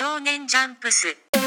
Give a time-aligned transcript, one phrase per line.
[0.00, 1.37] 少年ジャンプス。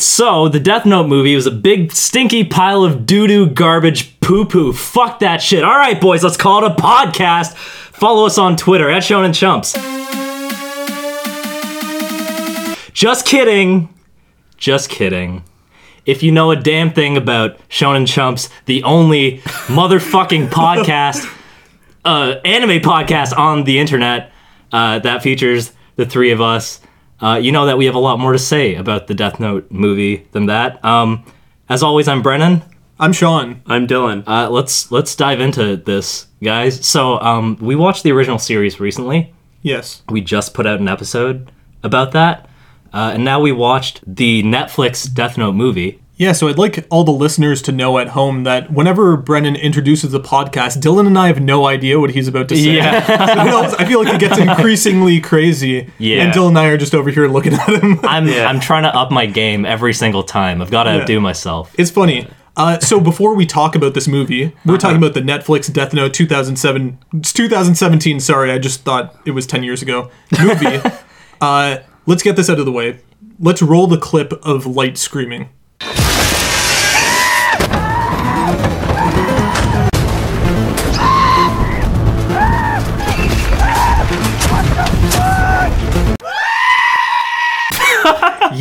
[0.00, 4.44] So the Death Note movie was a big stinky pile of doo doo garbage poo
[4.44, 4.72] poo.
[4.72, 5.64] Fuck that shit.
[5.64, 7.54] All right, boys, let's call it a podcast.
[7.54, 9.74] Follow us on Twitter at Shonen Chumps.
[12.92, 13.88] Just kidding.
[14.56, 15.44] Just kidding.
[16.06, 19.38] If you know a damn thing about Shonen Chumps, the only
[19.68, 21.26] motherfucking podcast,
[22.04, 24.32] uh, anime podcast on the internet
[24.72, 26.80] uh, that features the three of us,
[27.20, 29.70] uh, you know that we have a lot more to say about the Death Note
[29.70, 30.82] movie than that.
[30.84, 31.24] Um,
[31.68, 32.62] as always, I'm Brennan.
[32.98, 33.62] I'm Sean.
[33.66, 34.24] I'm Dylan.
[34.26, 36.86] Uh, let's let's dive into this, guys.
[36.86, 39.32] So um, we watched the original series recently.
[39.62, 40.02] Yes.
[40.08, 41.50] We just put out an episode
[41.82, 42.48] about that,
[42.92, 45.99] uh, and now we watched the Netflix Death Note movie.
[46.20, 50.10] Yeah, so I'd like all the listeners to know at home that whenever Brennan introduces
[50.10, 52.76] the podcast, Dylan and I have no idea what he's about to say.
[52.76, 52.98] Yeah.
[53.40, 55.90] It I feel like it gets increasingly crazy.
[55.96, 56.24] Yeah.
[56.24, 58.00] And Dylan and I are just over here looking at him.
[58.02, 58.44] I'm Yeah.
[58.48, 60.60] I'm trying to up my game every single time.
[60.60, 61.74] I've got to outdo myself.
[61.78, 62.28] It's funny.
[62.54, 66.12] Uh, so before we talk about this movie, we're talking about the Netflix Death Note
[66.12, 68.20] 2007, it's 2017.
[68.20, 70.10] Sorry, I just thought it was 10 years ago.
[70.38, 70.82] Movie.
[71.40, 73.00] uh, let's get this out of the way.
[73.38, 75.48] Let's roll the clip of Light screaming.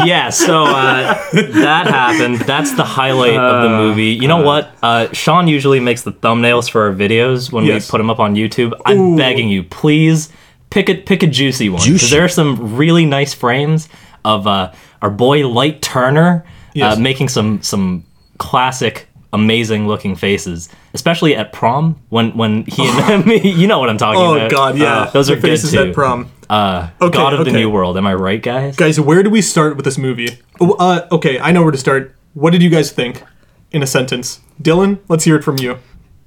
[0.06, 2.38] Yeah, so uh, that happened.
[2.40, 4.12] That's the highlight of the movie.
[4.12, 4.72] You know what?
[4.82, 7.88] Uh, Sean usually makes the thumbnails for our videos when Yes.
[7.88, 8.74] we put them up on YouTube.
[8.86, 9.18] I'm Ooh.
[9.18, 10.30] begging you, please
[10.70, 13.90] pick a pick a juicy one because there are some really nice frames
[14.24, 14.72] of uh,
[15.02, 16.98] our boy Light Turner Yes.
[16.98, 18.06] uh, making some some
[18.38, 19.08] classic.
[19.32, 23.40] Amazing looking faces, especially at prom when when he and me.
[23.52, 24.48] You know what I'm talking Oh, about.
[24.52, 25.02] Oh God, yeah.
[25.02, 25.80] Uh, those The are good faces too.
[25.90, 26.32] at prom.
[26.50, 27.52] Uh, Okay, God of the.
[27.52, 27.96] New World.
[27.96, 28.76] Am I right, guys?
[28.76, 30.40] Guys, where do we start with this movie?
[30.60, 32.16] Oh, uh, okay, I know where to start.
[32.34, 33.24] What did you guys think
[33.72, 34.40] in a sentence?
[34.62, 35.78] Dylan, let's hear it from you.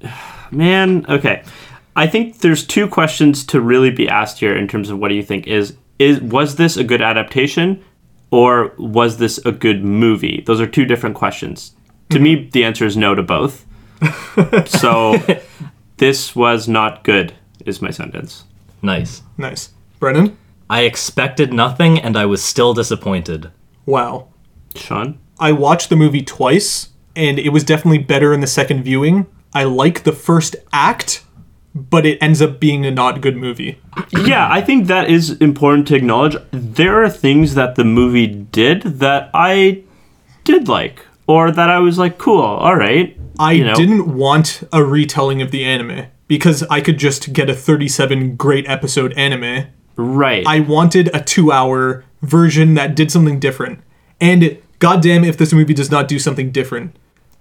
[0.52, 1.42] Man, okay.
[1.96, 5.14] I think there's two questions to really be asked here in terms of what do
[5.14, 7.82] you think is is was this a good adaptation
[8.30, 10.42] or was this a good movie?
[10.46, 11.72] Those are two different questions.
[12.12, 12.50] To me, mm-hmm.
[12.50, 13.66] the answer is no to both.
[14.66, 15.22] so
[15.98, 17.34] this was not good
[17.64, 18.44] is my sentence.
[18.82, 19.22] Nice.
[19.38, 19.70] Nice.
[19.98, 20.36] Brennan?
[20.68, 23.50] I expected nothing and I was still disappointed.
[23.86, 24.28] Wow.
[24.74, 25.18] Sean?
[25.38, 29.26] I watched the movie twice, and it was definitely better in the second viewing.
[29.52, 31.24] I like the first act,
[31.74, 33.80] but it ends up being a not good movie.
[34.24, 36.36] yeah, I think that is important to acknowledge.
[36.52, 39.82] There are things that the movie did that I
[40.44, 43.16] did like, or that I was like, cool, all right.
[43.38, 43.74] I You know?
[43.74, 48.68] didn't want a retelling of the anime because I could just get a 37 great
[48.68, 49.66] episode anime.
[49.96, 50.44] Right.
[50.46, 53.80] I wanted a two hour version that did something different.
[54.20, 56.96] And goddamn if this movie does not do something different.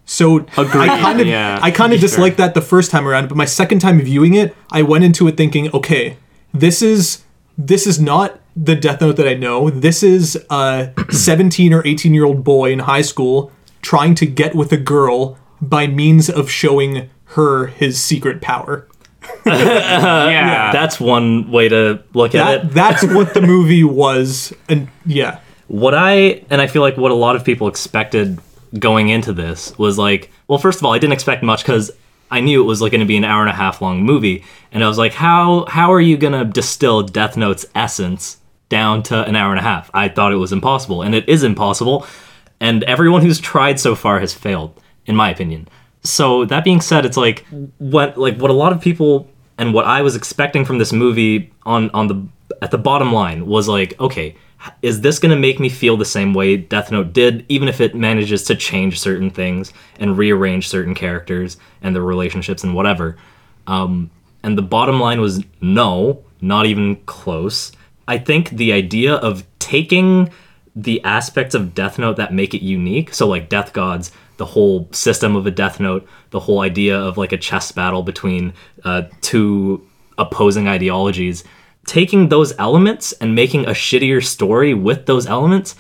[0.06, 2.10] So Agreed, I kind of yeah, I kind of sure.
[2.10, 5.28] disliked that the first time around, but my second time viewing it, I went into
[5.28, 6.18] it thinking, okay,
[6.54, 7.24] this is
[7.58, 9.70] this is not the Death Note that I know.
[9.70, 14.56] This is a 17 or 18 year old boy in high school trying to get
[14.56, 18.88] with a girl by means of showing her his secret power.
[19.46, 20.72] yeah.
[20.72, 22.72] That's one way to look at it.
[22.72, 25.40] that's what the movie was, and yeah.
[25.68, 28.40] What I and I feel like what a lot of people expected
[28.78, 31.92] going into this was like, well, first of all, I didn't expect much because
[32.30, 34.44] I knew it was like going to be an hour and a half long movie,
[34.72, 38.38] and I was like, how how are you going to distill Death Note's essence
[38.70, 39.92] down to an hour and a half?
[39.94, 42.08] I thought it was impossible, and it is impossible,
[42.62, 45.68] and everyone who's tried so far has failed, in my opinion.
[46.04, 47.46] So that being said, it's like
[47.80, 49.28] what like what a lot of people
[49.58, 52.26] and what I was expecting from this movie on on the
[52.62, 54.36] at the bottom line was like, okay,
[54.82, 57.82] is this going to make me feel the same way Death Note did, even if
[57.82, 63.18] it manages to change certain things and rearrange certain characters and the relationships and whatever?
[63.66, 64.12] Um,
[64.44, 67.72] and the bottom line was no, not even close.
[68.08, 70.30] I think the idea of taking
[70.76, 74.88] the aspects of Death Note that make it unique, so like Death Gods, the whole
[74.92, 78.54] system of a Death Note, the whole idea of like a chess battle between
[78.84, 79.86] uh, two
[80.18, 81.44] opposing ideologies,
[81.86, 85.76] taking those elements and making a shittier story with those elements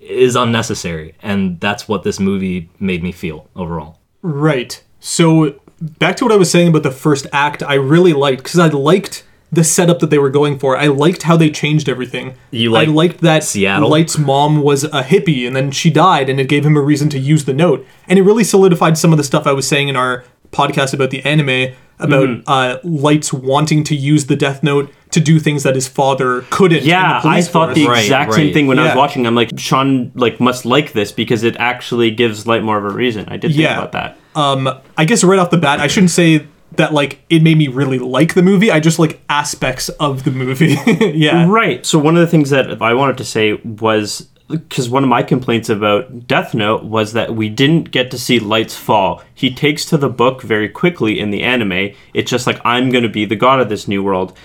[0.00, 4.00] is unnecessary, and that's what this movie made me feel overall.
[4.22, 4.82] Right.
[5.00, 8.58] So back to what I was saying about the first act, I really liked because
[8.58, 10.76] I liked the setup that they were going for.
[10.78, 12.34] I liked how they changed everything.
[12.50, 13.90] You like I liked liked that Seattle?
[13.90, 17.08] Light's mom was a hippie and then she died and it gave him a reason
[17.10, 17.86] to use the note.
[18.08, 21.10] And it really solidified some of the stuff I was saying in our podcast about
[21.10, 22.42] the anime about Mm-hmm.
[22.46, 26.82] uh, Light's wanting to use the Death Note to do things that his father couldn't.
[26.84, 27.74] Yeah, I thought force.
[27.76, 29.26] the Right, exact same thing when I was watching.
[29.26, 32.90] I'm like, Sean like must like this because it actually gives Light more of a
[32.90, 33.26] reason.
[33.28, 33.76] I did think Yeah.
[33.78, 34.16] about that.
[34.34, 34.66] um
[34.96, 36.46] i guess right off the bat i shouldn't say
[36.76, 40.30] that like it made me really like the movie i just like aspects of the
[40.30, 40.76] movie
[41.14, 41.84] yeah Right.
[41.84, 45.22] So one of the things that I wanted to say was because one of my
[45.22, 49.22] complaints about Death Note was that we didn't get to see Light's fall.
[49.34, 51.94] He takes to the book very quickly in the anime.
[52.12, 54.36] It's just like I'm going to be the god of this new world.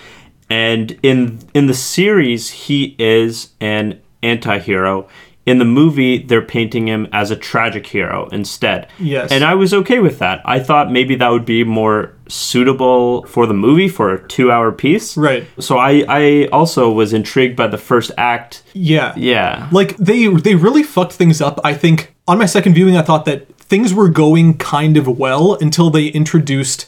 [0.50, 5.08] And in in the series he is an anti-hero.
[5.48, 8.88] In the movie they're painting him as a tragic hero instead.
[8.98, 9.32] Yes.
[9.32, 10.42] And I was okay with that.
[10.44, 15.16] I thought maybe that would be more suitable for the movie for a 2-hour piece.
[15.16, 18.62] right So I, I also was intrigued by the first act.
[18.74, 19.68] yeah Yeah.
[19.72, 23.24] like they they really fucked things up i think on my second viewing i thought
[23.24, 26.86] that things were going kind of well until they introduced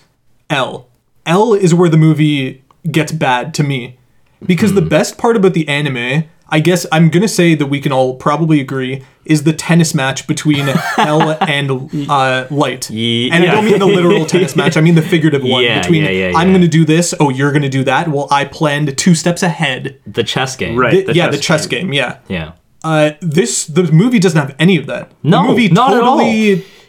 [0.50, 0.88] l
[1.26, 3.98] l is where the movie gets bad to me
[4.44, 4.88] because the hmm.
[4.88, 8.60] best part about the anime I guess I'm gonna say that we can all probably
[8.60, 10.68] agree is the tennis match between
[10.98, 11.70] L and
[12.10, 14.76] uh, Light, Ye- and I don't mean the literal tennis match.
[14.76, 17.52] I mean the figurative one Yeah, between yeah, yeah, I'm gonna do this, oh you're
[17.52, 18.08] gonna do that.
[18.08, 20.00] Well, I planned two steps ahead.
[20.06, 20.92] The chess game, Right.
[21.06, 21.92] The- the yeah, chess the chess game.
[21.92, 22.52] Yeah, Yeah,
[22.82, 25.12] uh, this the movie doesn't have any of that.
[25.22, 26.18] No, the movie not at all.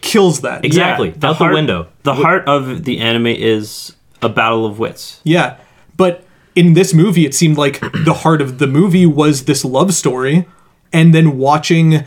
[0.01, 0.65] kills that.
[0.65, 1.09] Exactly.
[1.21, 1.87] Yeah, Out the window.
[2.03, 5.19] The heart of the anime is a battle of wits.
[5.23, 5.57] Yeah,
[5.97, 6.23] but
[6.55, 10.47] in this movie, it seemed like the heart of the movie was this love story,
[10.93, 12.05] and then watching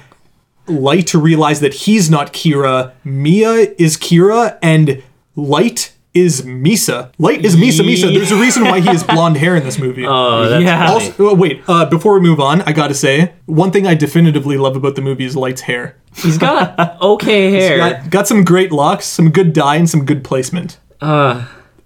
[0.66, 5.02] Light to realize that he's not Kira, Mia is Kira, and
[5.36, 7.10] Light is Misa.
[7.18, 7.80] Light is Misa.
[7.84, 8.14] Misa.
[8.14, 10.06] There's a reason why he has blonde hair in this movie.
[10.08, 10.88] Oh, that's Yeah.
[10.90, 14.56] also, oh, wait, uh, before we move on, I gotta say, one thing I definitively
[14.56, 15.96] love about the movie is Light's hair.
[16.14, 17.76] he's got okay hair.
[17.78, 20.78] Got, got some great locks, some good dye, and some good placement.
[21.00, 21.44] Uh,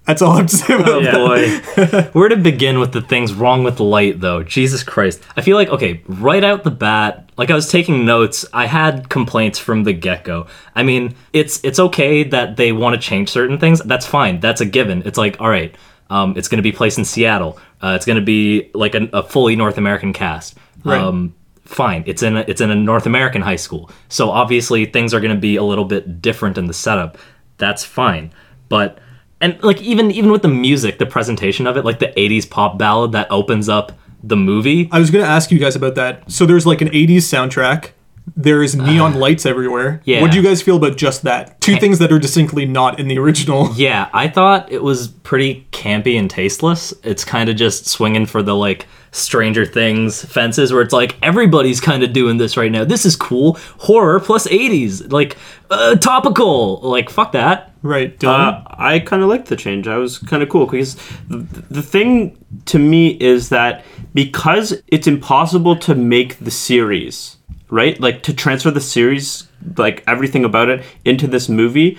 [0.09, 2.11] That's all I have to say about Oh boy.
[2.19, 4.43] Where to begin with the things wrong with light though?
[4.43, 5.23] Jesus Christ.
[5.37, 9.11] I feel like okay, right out the bat, like I was taking notes, I had
[9.11, 10.47] complaints from the get-go.
[10.75, 13.81] I mean, it's it's okay that they want to change certain things.
[13.81, 14.41] That's fine.
[14.41, 15.03] That's a given.
[15.05, 15.75] It's like, all right,
[16.09, 17.59] um, it's going to be placed in Seattle.
[17.83, 20.57] Uh, it's going to be like a, a fully North American cast.
[20.85, 20.99] Right.
[20.99, 21.35] Um,
[21.67, 22.03] fine.
[22.07, 23.91] It's in a, it's in a North American high school.
[24.09, 27.19] So obviously things are going to be a little bit different in the setup.
[27.59, 28.33] That's fine.
[28.71, 29.01] But
[29.41, 32.79] and like even even with the music, the presentation of it, like the 80s pop
[32.79, 33.93] ballad that opens up
[34.23, 34.89] the movie.
[34.91, 36.31] I was going to ask you guys about that.
[36.31, 37.91] So there's like an 80s soundtrack.
[38.37, 40.01] There's neon lights everywhere.
[40.05, 40.21] yeah.
[40.21, 41.61] What do you guys feel about just that?
[41.61, 43.69] Two things that are distinctly not in the original.
[43.77, 46.93] Yeah, I thought it was pretty campy and tasteless.
[47.05, 51.81] It's kind of just swinging for the like Stranger Things fences where it's like everybody's
[51.81, 52.85] kind of doing this right now.
[52.85, 53.57] This is cool.
[53.79, 55.11] Horror plus 80s.
[55.13, 55.37] Like
[55.71, 56.81] uh, topical.
[56.81, 57.73] Like fuck that.
[57.81, 59.87] Right, Uh, I kind of liked the change.
[59.87, 60.97] I was kind of cool because
[61.29, 61.39] the,
[61.71, 62.37] the thing
[62.67, 63.85] to me is that
[64.15, 67.37] because it's impossible to make the series,
[67.71, 68.01] right?
[68.01, 71.99] Like to transfer the series, like everything about it, into this movie,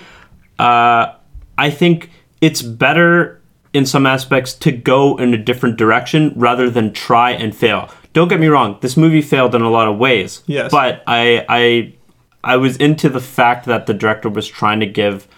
[0.58, 1.14] uh,
[1.58, 2.10] I think
[2.40, 3.40] it's better
[3.72, 7.88] in some aspects to go in a different direction rather than try and fail.
[8.12, 10.42] Don't get me wrong, this movie failed in a lot of ways.
[10.46, 10.70] Yes.
[10.70, 11.94] But I I
[12.42, 15.28] I was into the fact that the director was trying to give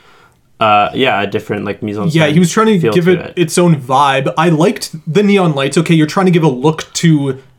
[0.63, 3.33] uh yeah, a different like mise en yeah, he was trying to feel give it,
[3.37, 4.33] its own vibe.
[4.37, 5.77] I liked the neon lights.
[5.79, 7.09] Okay, you're trying to give a look to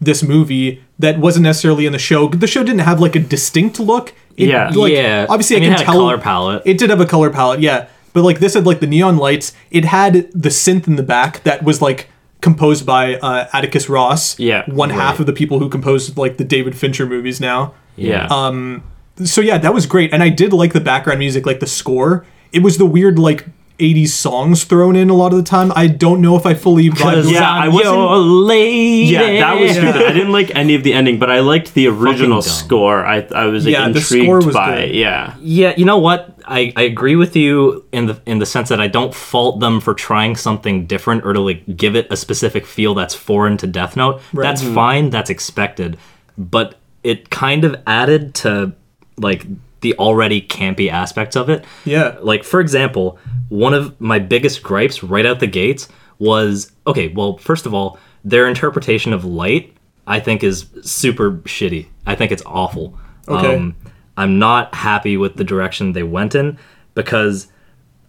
[0.08, 2.28] this movie that wasn't necessarily in the show.
[2.30, 4.14] The show didn't have like a distinct look.
[4.38, 4.70] It, Yeah.
[4.70, 5.26] like, yeah.
[5.30, 6.62] Obviously, I, I mean, can it had a tell color palette.
[6.66, 7.88] It did have a color palette, yeah.
[8.14, 9.54] But like this had like the neon lights.
[9.72, 12.10] It had the synth in the back that was like
[12.42, 14.38] composed by uh, Atticus Ross.
[14.40, 17.74] Yeah, one half of the people who composed like the David Fincher movies now.
[17.96, 18.28] Yeah.
[18.30, 18.84] Um,
[19.24, 22.26] so yeah, that was great, and I did like the background music, like the score.
[22.54, 23.46] It was the weird like
[23.80, 25.74] '80s songs thrown in a lot of the time.
[25.76, 27.00] I don't know if I fully vibed.
[27.00, 29.12] Cause Yeah, I'm I wasn't- your lady.
[29.12, 29.82] yeah, that was Yeah.
[29.92, 30.08] stupid.
[30.08, 33.04] I didn't like any of the ending, but I liked the original score.
[33.04, 34.76] I I was like, Yeah, the intrigued score was by.
[34.86, 34.96] good.
[34.96, 35.34] Yeah.
[35.42, 36.38] Yeah, you know what?
[36.46, 39.80] I, I agree with you in the in the sense that I don't fault them
[39.82, 43.68] for trying something different or to like give it a specific feel that's foreign to
[43.68, 44.22] Death Note.
[44.34, 44.76] That's mm-hmm.
[44.76, 45.98] fine, that's expected.
[46.38, 48.74] But it kind of added to
[49.18, 49.46] like
[49.84, 51.64] the already campy aspects of it.
[51.86, 52.18] Yeah.
[52.22, 55.88] Like for example, one of my biggest gripes right out the gates
[56.18, 61.86] was okay, well, first of all, their interpretation of light I think is super shitty.
[62.06, 62.98] I think it's awful.
[63.28, 63.74] Um, Okay.
[64.18, 66.58] I'm not happy with the direction they went in
[66.94, 67.48] because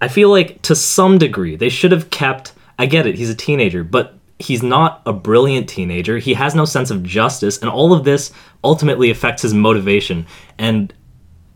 [0.00, 2.52] I feel like to some degree they should have kept.
[2.78, 6.19] I get it, he's a teenager, but he's not a brilliant teenager.
[6.19, 8.33] He has no sense of justice, and all of this
[8.64, 10.26] ultimately affects his motivation.
[10.59, 10.93] And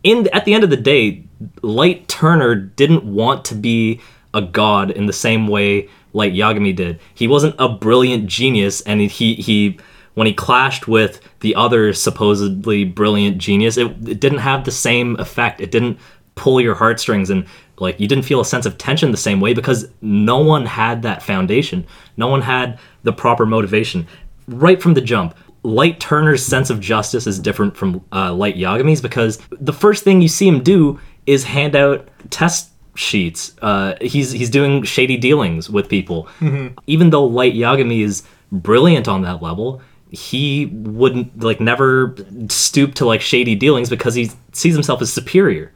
[0.02, 1.24] in at the end of the day,
[1.62, 4.00] Light Turner didn't want to be
[4.34, 7.00] a god in the same way Light Yagami did.
[7.14, 9.78] He wasn't a brilliant genius, and he he
[10.14, 15.16] when he clashed with the other supposedly brilliant genius, it, it didn't have the same
[15.20, 15.60] effect.
[15.60, 15.98] It didn't
[16.34, 17.44] pull your heartstrings and
[17.78, 21.02] like you didn't feel a sense of tension the same way because no one had
[21.02, 21.86] that foundation.
[22.16, 24.06] No one had the proper motivation
[24.48, 25.36] right from the jump.
[25.62, 30.20] Light Turner's sense of justice is different from uh, Light Yagami's because the first thing
[30.22, 33.54] you see him do is hand out test sheets.
[33.60, 36.28] Uh, he's he's doing shady dealings with people.
[36.86, 38.22] Even though Light Yagami is
[38.52, 42.16] brilliant on that level, he wouldn't like never
[42.48, 45.72] stoop to like shady dealings because he sees himself as superior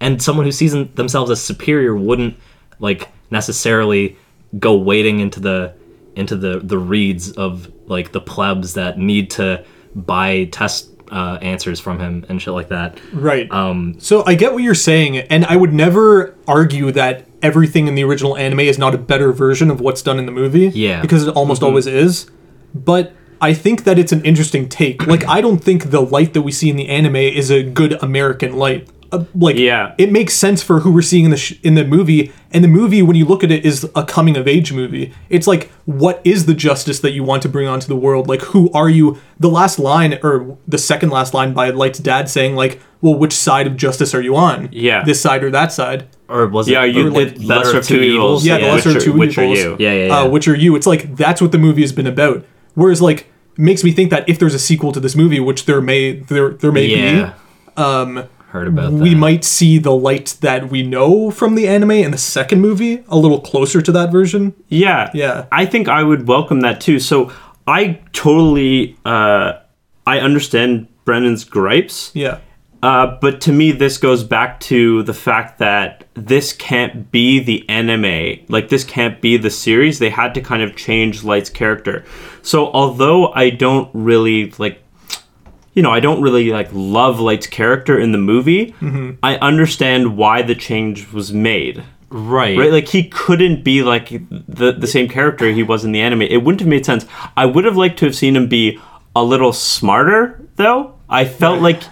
[0.00, 2.36] and someone who sees themselves as superior wouldn't
[2.78, 4.16] like necessarily
[4.58, 5.72] go wading into the
[6.16, 11.78] into the the reeds of like the plebs that need to buy test uh, answers
[11.78, 12.98] from him and shit like that.
[13.12, 13.48] Right.
[13.52, 17.94] Um, so I get what you're saying, and I would never argue that everything in
[17.94, 20.68] the original anime is not a better version of what's done in the movie.
[20.74, 21.00] Yeah.
[21.00, 21.68] Because it almost Mm-hmm.
[21.68, 22.28] always is.
[22.74, 25.06] But I think that it's an interesting take.
[25.06, 28.02] Like, I don't think the light that we see in the anime is a good
[28.02, 28.88] American light.
[29.12, 29.94] Uh, like, Yeah.
[29.98, 32.32] it makes sense for who we're seeing in the sh- in the movie.
[32.52, 35.12] And the movie, when you look at it, is a coming of age movie.
[35.28, 38.28] It's like, what is the justice that you want to bring onto the world?
[38.28, 39.18] Like, who are you?
[39.38, 43.32] The last line, or the second last line by Light's dad saying, like, well, which
[43.32, 44.68] side of justice are you on?
[44.72, 45.04] Yeah.
[45.04, 46.08] This side or that side?
[46.28, 48.44] Or was Yeah, it you or, like, the lesser of two evils.
[48.46, 49.76] Yeah, the lesser which of two are, which are you?
[49.78, 50.18] Yeah, yeah, yeah.
[50.20, 50.74] Uh, which are you?
[50.76, 52.44] It's like, that's what the movie has been about.
[52.74, 53.26] Whereas, like,
[53.58, 56.50] makes me think that if there's a sequel to this movie, which there may there
[56.50, 57.32] there may yeah.
[57.76, 58.24] be, um,
[58.56, 62.18] heard about we might see the light that we know from the anime in the
[62.18, 64.54] second movie a little closer to that version.
[64.68, 65.10] Yeah.
[65.14, 65.46] Yeah.
[65.52, 66.98] I think I would welcome that too.
[66.98, 67.32] So
[67.66, 69.54] I totally uh
[70.06, 72.10] I understand Brennan's gripes.
[72.14, 72.38] Yeah.
[72.82, 77.66] Uh, but to me, this goes back to the fact that this can't be the
[77.68, 78.44] anime.
[78.48, 79.98] Like, this can't be the series.
[79.98, 82.04] They had to kind of change Light's character.
[82.42, 84.82] So, although I don't really, like,
[85.76, 89.12] you know, I don't really, like, love Light's character in the movie, mm-hmm.
[89.22, 91.84] I understand why the change was made.
[92.10, 92.58] right.
[92.58, 92.72] Right?
[92.72, 94.08] Like, he couldn't be, like,
[94.48, 96.22] the, the same character he was in the anime.
[96.22, 97.06] It wouldn't have made sense.
[97.36, 98.80] I would have liked to have seen him be
[99.14, 100.94] a little smarter, though.
[101.08, 101.82] I felt like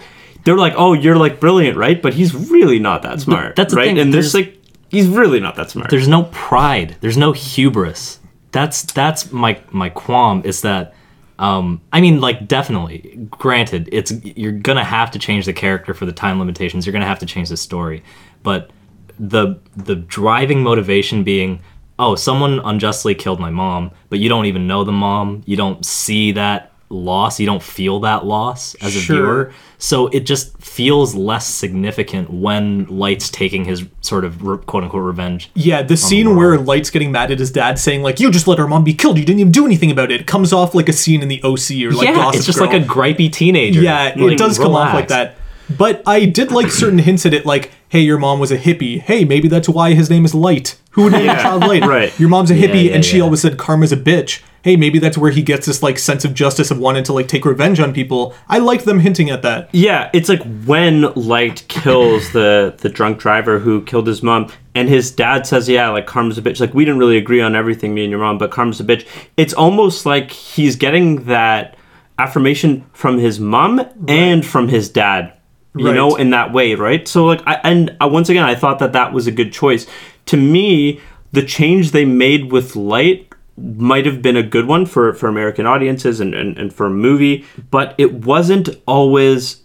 [0.43, 2.01] they're like, oh, you're like brilliant, right?
[2.01, 3.55] But he's really not that smart.
[3.55, 3.85] that's the right.
[3.87, 5.89] thing, And this there's- like, he's really not that smart.
[5.89, 8.19] there's no pride there's no hubris
[8.51, 10.93] that's that's my my qualm is that
[11.39, 13.27] um i mean like definitely.
[13.29, 16.85] Granted it's you're gonna have to change the character for the time limitations.
[16.85, 18.03] You're gonna have to change the story.
[18.43, 18.71] But
[19.19, 21.59] the the driving motivation being
[21.99, 25.43] oh someone unjustly killed my mom but you don't even know the mom.
[25.45, 29.15] You don't see that loss you don't feel that loss as a Sure.
[29.15, 35.03] viewer so it just feels less significant when light's taking his sort of quote unquote
[35.03, 38.47] revenge Yeah, the scene where Light's getting mad at his dad saying like, "You just
[38.47, 39.17] let our mom be killed.
[39.17, 41.41] You didn't even do anything about it." It comes off like a scene in the
[41.43, 42.67] OC or like yeah, Gossip it's just Girl.
[42.67, 43.81] like a gripey teenager.
[43.81, 45.35] Yeah, it Like, does come off like that.
[45.77, 49.01] But I did like certain hints at it, like, "Hey, your mom was a hippie.
[49.01, 50.77] Hey, maybe that's why his name is Light.
[50.91, 51.83] Who would name a child Light?
[51.87, 52.17] right.
[52.19, 54.41] Your mom's a hippie, yeah, and she always said karma's a bitch.
[54.65, 57.27] Hey, maybe that's where he gets this like sense of justice of wanting to like
[57.27, 58.33] take revenge on people.
[58.49, 59.69] I liked them hinting at that.
[59.75, 64.89] yeah, it's like when Light kills the the drunk driver who killed his mom, and
[64.89, 66.59] his dad says, "Yeah, like Karma's a bitch.
[66.59, 69.05] Like we didn't really agree on everything, me and your mom, but Karma's a bitch."
[69.37, 71.77] It's almost like he's getting that
[72.17, 75.33] affirmation from his mom and from his dad.
[75.75, 77.07] You know, in that way, right?
[77.07, 79.85] So like, I and uh, once again, I thought that that was a good choice.
[80.25, 81.01] To me,
[81.33, 85.65] the change they made with Light might have been a good one for for American
[85.65, 89.61] audiences and and, and for a movie, but it wasn't always.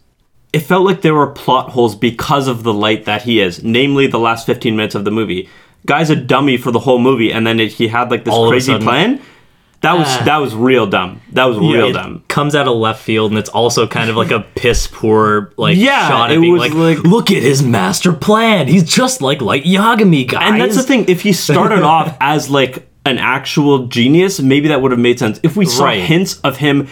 [0.52, 4.08] It felt like there were plot holes because of the light that he is, namely
[4.08, 5.48] the last 15 minutes of the movie.
[5.86, 8.48] Guy's a dummy for the whole movie, and then it, he had like this All
[8.48, 9.20] crazy plan.
[9.82, 10.22] That was Ah.
[10.24, 11.22] that was real dumb.
[11.32, 12.22] That was real It dumb.
[12.28, 15.76] comes out of left field, and it's also kind of like a piss poor like
[15.78, 18.66] Yeah, shot at it being was like, like- look at his master plan.
[18.68, 20.48] He's just like Light Yagami, guy.
[20.48, 21.06] And that's the thing.
[21.08, 25.40] If he started off as like an actual genius, maybe that would have made sense.
[25.42, 26.00] If we saw Right.
[26.02, 26.86] hints of him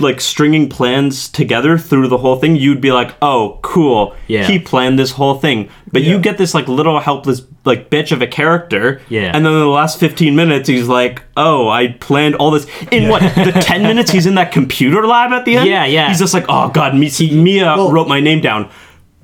[0.00, 4.14] like stringing plans together through the whole thing, you'd be like, "Oh, cool.
[4.28, 4.46] Yeah.
[4.46, 6.12] He planned this whole thing." But Yeah.
[6.12, 9.00] you get this like little helpless like bitch of a character.
[9.08, 9.32] Yeah.
[9.34, 13.08] And then in the last 15 minutes he's like, "Oh, I planned all this in
[13.08, 13.20] what?
[13.34, 16.08] The 10 minutes he's in that computer lab at the end?" Yeah, yeah.
[16.08, 18.68] He's just like, "Oh god, Mi- Mia wrote my name down.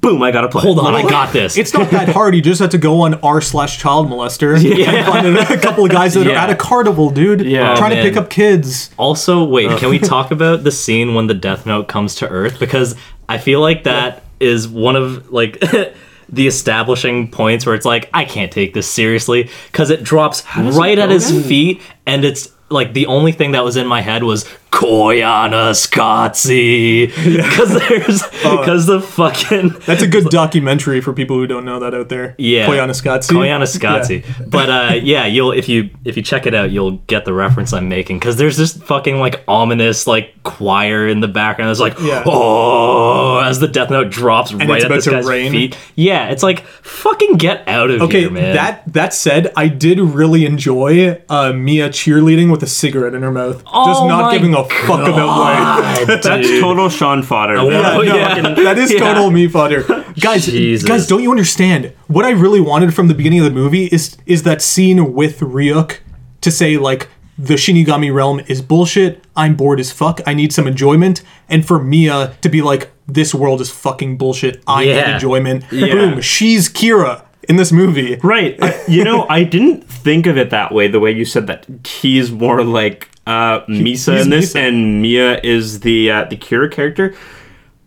[0.04, 1.56] Boom, I got to play." Hold on, I got this.
[1.56, 2.34] It's not that hard.
[2.34, 4.90] You just have to go on r slash child molester yeah.
[4.90, 7.40] and find a couple of guys that are at a carnival, dude.
[7.42, 7.74] Yeah.
[7.76, 8.90] trying Oh, to pick up kids.
[8.96, 12.58] Also, wait, can we talk about the scene when the Death Note comes to Earth?
[12.60, 12.94] Because
[13.28, 15.60] I feel like that is one of like
[16.28, 20.98] the establishing points where it's like I can't take this seriously because it drops right
[20.98, 24.22] it at his feet, and it's like the only thing that was in my head
[24.22, 28.58] was Koyaanisqatsi because there's Oh.
[28.58, 32.34] because the fucking That's a good documentary for people who don't know that out there.
[32.38, 33.30] yeah Koyaanisqatsi.
[33.30, 34.24] Koyaanisqatsi.
[34.50, 37.72] but uh yeah you'll if you if you check it out you'll get the reference
[37.72, 41.98] i'm making because there's this fucking like ominous like choir in the background it's like
[42.00, 42.22] Yeah.
[42.26, 45.52] oh as the death note drops right it's at about this to guy's rain.
[45.52, 49.68] feet yeah it's like fucking get out of Okay, here man that that said, I
[49.68, 54.26] did really enjoy uh, Mia cheerleading with a cigarette in her mouth, just Oh not
[54.26, 56.06] my giving a fuck about life.
[56.08, 57.56] God, That's total Sean fodder.
[57.56, 58.54] Oh, Yeah, no, yeah.
[58.64, 58.98] that is Yeah.
[59.00, 59.82] total me fodder.
[60.20, 60.88] Guys, Jesus.
[60.88, 61.92] guys, don't you understand?
[62.06, 65.40] What I really wanted from the beginning of the movie is is that scene with
[65.40, 65.98] Ryuk
[66.40, 69.24] to say like the Shinigami realm is bullshit.
[69.34, 70.20] I'm bored as fuck.
[70.26, 71.22] I need some enjoyment.
[71.48, 74.62] And for Mia to be like, this world is fucking bullshit.
[74.68, 75.64] I need enjoyment.
[75.72, 75.94] Yeah.
[75.94, 76.20] Boom.
[76.20, 78.16] She's Kira in this movie.
[78.22, 78.56] Right.
[78.62, 80.88] I- you know, I didn't think of it that way.
[80.88, 84.68] The way you said that he's more like uh, Misa he's in this, Misa.
[84.68, 87.14] and Mia is the uh, the Kira character.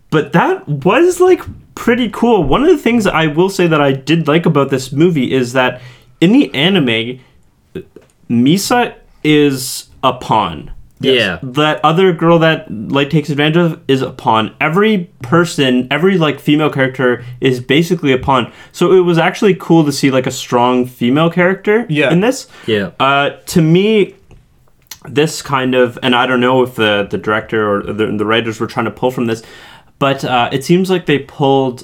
[0.09, 1.41] But that was like
[1.75, 2.43] pretty cool.
[2.43, 5.53] One of the things I will say that I did like about this movie is
[5.53, 5.81] that
[6.21, 7.19] in the anime,
[8.29, 10.71] Misa is a pawn.
[10.99, 14.55] Yeah That other girl that Light takes advantage of is a pawn.
[14.59, 18.51] Every person, every like female character is basically a pawn.
[18.71, 22.11] So it was actually cool to see like a strong female character Yeah.
[22.11, 22.47] in this.
[22.65, 22.91] Yeah.
[22.99, 24.15] Uh, to me,
[25.07, 28.59] this kind of, and I don't know if the the director or the, the writers
[28.59, 29.41] were trying to pull from this,
[29.99, 31.83] but uh, it seems like they pulled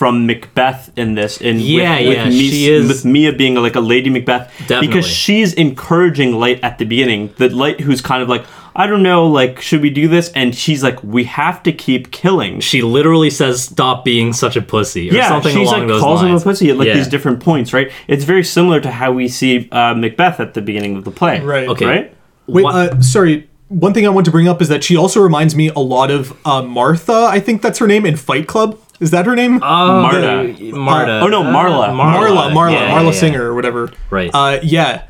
[0.00, 1.42] from Macbeth in this.
[1.42, 4.50] In Yeah, with, yeah, with, Mies- she is- with Mia being like a Lady Macbeth
[4.60, 4.86] Definitely.
[4.88, 7.34] because she's encouraging Light at the beginning.
[7.36, 10.30] The Light who's kind of like, I don't know, like should we do this?
[10.32, 12.60] And she's like, we have to keep killing.
[12.60, 16.00] she literally says stop being such a pussy or yeah, something she's along like those
[16.00, 16.94] calls him a pussy at like Yeah.
[16.94, 17.92] these different points, right?
[18.08, 21.42] It's very similar to how we see uh, Macbeth at the beginning of the play,
[21.42, 21.68] Right.
[21.68, 21.84] Okay.
[21.84, 22.16] Right?
[22.46, 23.50] Wait, uh, sorry.
[23.68, 26.10] One thing I want to bring up is that she also reminds me a lot
[26.10, 27.28] of uh, Martha.
[27.30, 28.78] I think that's her name in Fight Club.
[29.00, 29.56] Is that her name?
[29.62, 30.54] Oh, Marta.
[30.56, 31.20] the- Marta.
[31.20, 31.88] Oh, no, Marla.
[31.88, 33.90] Marla, Marla, Yeah, Marla yeah, Singer or whatever.
[34.10, 34.30] Right.
[34.32, 35.04] Uh, yeah.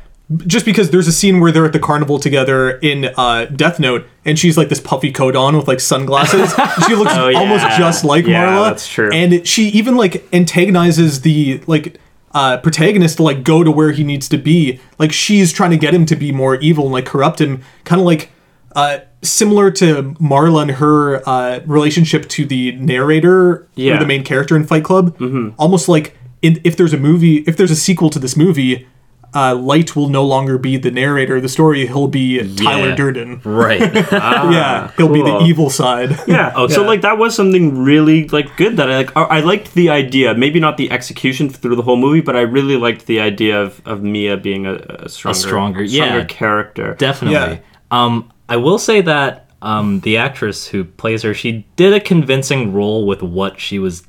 [0.47, 4.07] Just because there's a scene where they're at the carnival together in uh, Death Note,
[4.23, 6.53] and she's like this puffy coat on with like sunglasses.
[6.87, 7.37] she looks Oh, yeah.
[7.37, 8.69] almost just like Yeah, Marla.
[8.69, 9.11] that's true.
[9.11, 11.97] And she even like antagonizes the like
[12.33, 14.79] uh, protagonist to like go to where he needs to be.
[14.97, 17.99] Like she's trying to get him to be more evil and like corrupt him, kind
[17.99, 18.31] of like
[18.75, 23.95] uh, similar to Marla and her uh, relationship to the narrator Yeah.
[23.95, 25.17] or the main character in Fight Club.
[25.17, 25.49] Mm-hmm.
[25.57, 28.87] Almost like in, if there's a movie, if there's a sequel to this movie,
[29.33, 31.87] uh, Light will no longer be the narrator of the story.
[31.87, 33.39] He'll be Tyler Durden.
[33.45, 33.79] right
[34.11, 36.17] yeah, he'll be the evil side.
[36.27, 36.51] Yeah.
[36.55, 36.73] Okay.
[36.73, 39.15] So like that was something really like good that I like.
[39.15, 40.33] I I liked the idea.
[40.33, 43.81] Maybe not the execution through the whole movie, but I really liked the idea of,
[43.85, 44.73] of Mia being a,
[45.05, 46.25] a stronger, stronger- yeah.
[46.25, 46.95] character.
[46.95, 47.55] Definitely.
[47.57, 47.59] Yeah.
[47.89, 52.73] Um, I will say that um, the actress who plays her, she did a convincing
[52.73, 54.03] role with what she was,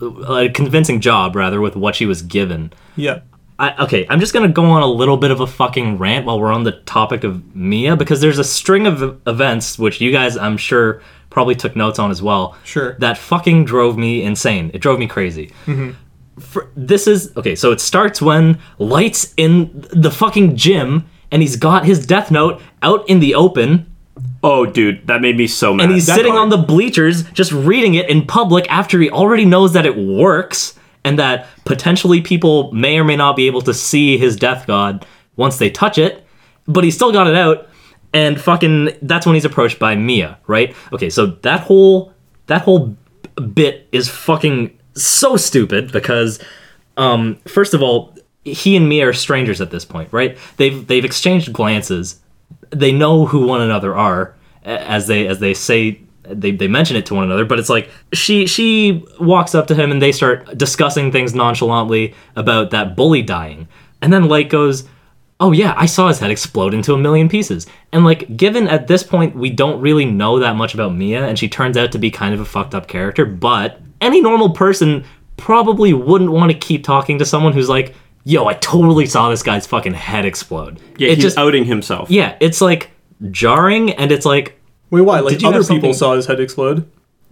[0.00, 2.72] a convincing job rather with what she was given.
[2.96, 3.20] Yeah.
[3.60, 6.40] I, okay, I'm just gonna go on a little bit of a fucking rant while
[6.40, 10.36] we're on the topic of Mia because there's a string of events which you guys,
[10.36, 12.56] I'm sure, probably took notes on as well.
[12.64, 12.96] Sure.
[12.98, 14.72] That fucking drove me insane.
[14.74, 15.52] It drove me crazy.
[16.40, 17.54] For, this is okay.
[17.54, 22.60] So it starts when Light's in the fucking gym and he's got his Death Note
[22.82, 23.90] out in the open.
[24.42, 25.84] Oh, dude, that made me so mad.
[25.84, 29.10] and he's that sitting part- on the bleachers just reading it in public after he
[29.10, 33.62] already knows that it works and that potentially people may or may not be able
[33.62, 35.04] to see his death god
[35.36, 36.24] once they touch it.
[36.66, 37.68] But he still got it out
[38.12, 40.74] and fucking that's when he's approached by Mia right?
[40.92, 42.12] Okay so that whole
[42.46, 42.96] that whole
[43.54, 46.38] bit is fucking so stupid because
[46.96, 48.15] um first of all
[48.52, 50.38] he and Mia are strangers at this point right?
[50.56, 52.20] They've they've exchanged glances.
[52.70, 57.06] They know who one another are as they as they say they, they mention it
[57.06, 60.58] to one another but it's like she she walks up to him and they start
[60.58, 63.68] discussing things nonchalantly about that bully dying.
[64.02, 64.88] And then light goes
[65.38, 67.66] oh yeah, I saw his head explode into a million pieces.
[67.92, 71.38] And like, given at this point we don't really know that much about Mia, and
[71.38, 75.04] she turns out to be kind of a fucked up character, but any normal person
[75.36, 77.94] probably wouldn't want to keep talking to someone who's like,
[78.26, 80.80] yo, I totally saw this guy's fucking head explode.
[80.98, 82.10] Yeah, it he's just outing himself.
[82.10, 82.90] yeah, it's like
[83.30, 84.60] jarring, and it's like
[84.90, 85.20] Wait, why?
[85.20, 86.88] Like Did other people saw his head explode,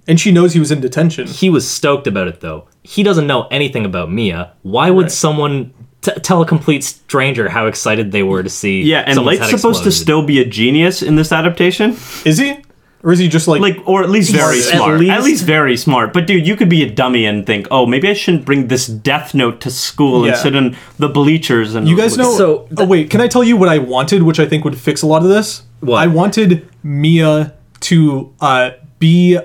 [0.09, 1.26] and she knows he was in detention.
[1.26, 2.66] he was stoked about it though.
[2.83, 4.52] He doesn't know anything about Mia.
[4.62, 5.12] Why would Right.
[5.12, 8.83] someone t- tell a complete stranger how excited they were to see?
[8.83, 11.96] Yeah, and Light's supposed to still be a genius in this adaptation.
[12.24, 12.57] Is he,
[13.05, 14.95] or is he just like Like, or at least very At smart.
[14.95, 16.12] At least, least- very smart.
[16.12, 18.87] But dude, you could be a dummy and think, oh, maybe I shouldn't bring this
[18.87, 20.33] death note to school Yeah.
[20.33, 22.33] and sit in the bleachers and You guys know.
[22.37, 25.03] So- oh wait, can I tell you what I wanted, which I think would fix
[25.03, 25.62] a lot of this?
[25.81, 25.99] What?
[26.03, 29.38] I wanted Mia to uh, be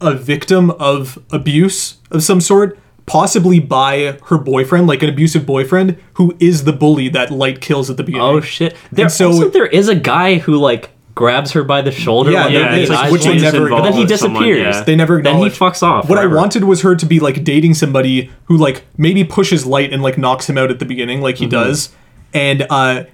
[0.00, 5.96] a victim of abuse of some sort, possibly by her boyfriend, like an abusive boyfriend,
[6.14, 8.26] who is the bully that Light kills at the beginning.
[8.26, 8.74] Oh shit!
[8.90, 12.30] There so- also there is a guy who like grabs her by the shoulder.
[12.32, 14.42] Yeah, when there they're is, in the like, which they never but then he someone,
[14.42, 14.76] disappears.
[14.76, 14.82] yeah.
[14.82, 16.08] They never Then he fucks off.
[16.08, 19.92] What I wanted was her to be like dating somebody who like maybe pushes Light
[19.92, 21.44] and like knocks him out at the beginning, like Mm-hmm.
[21.44, 21.94] he does,
[22.32, 23.04] and uh,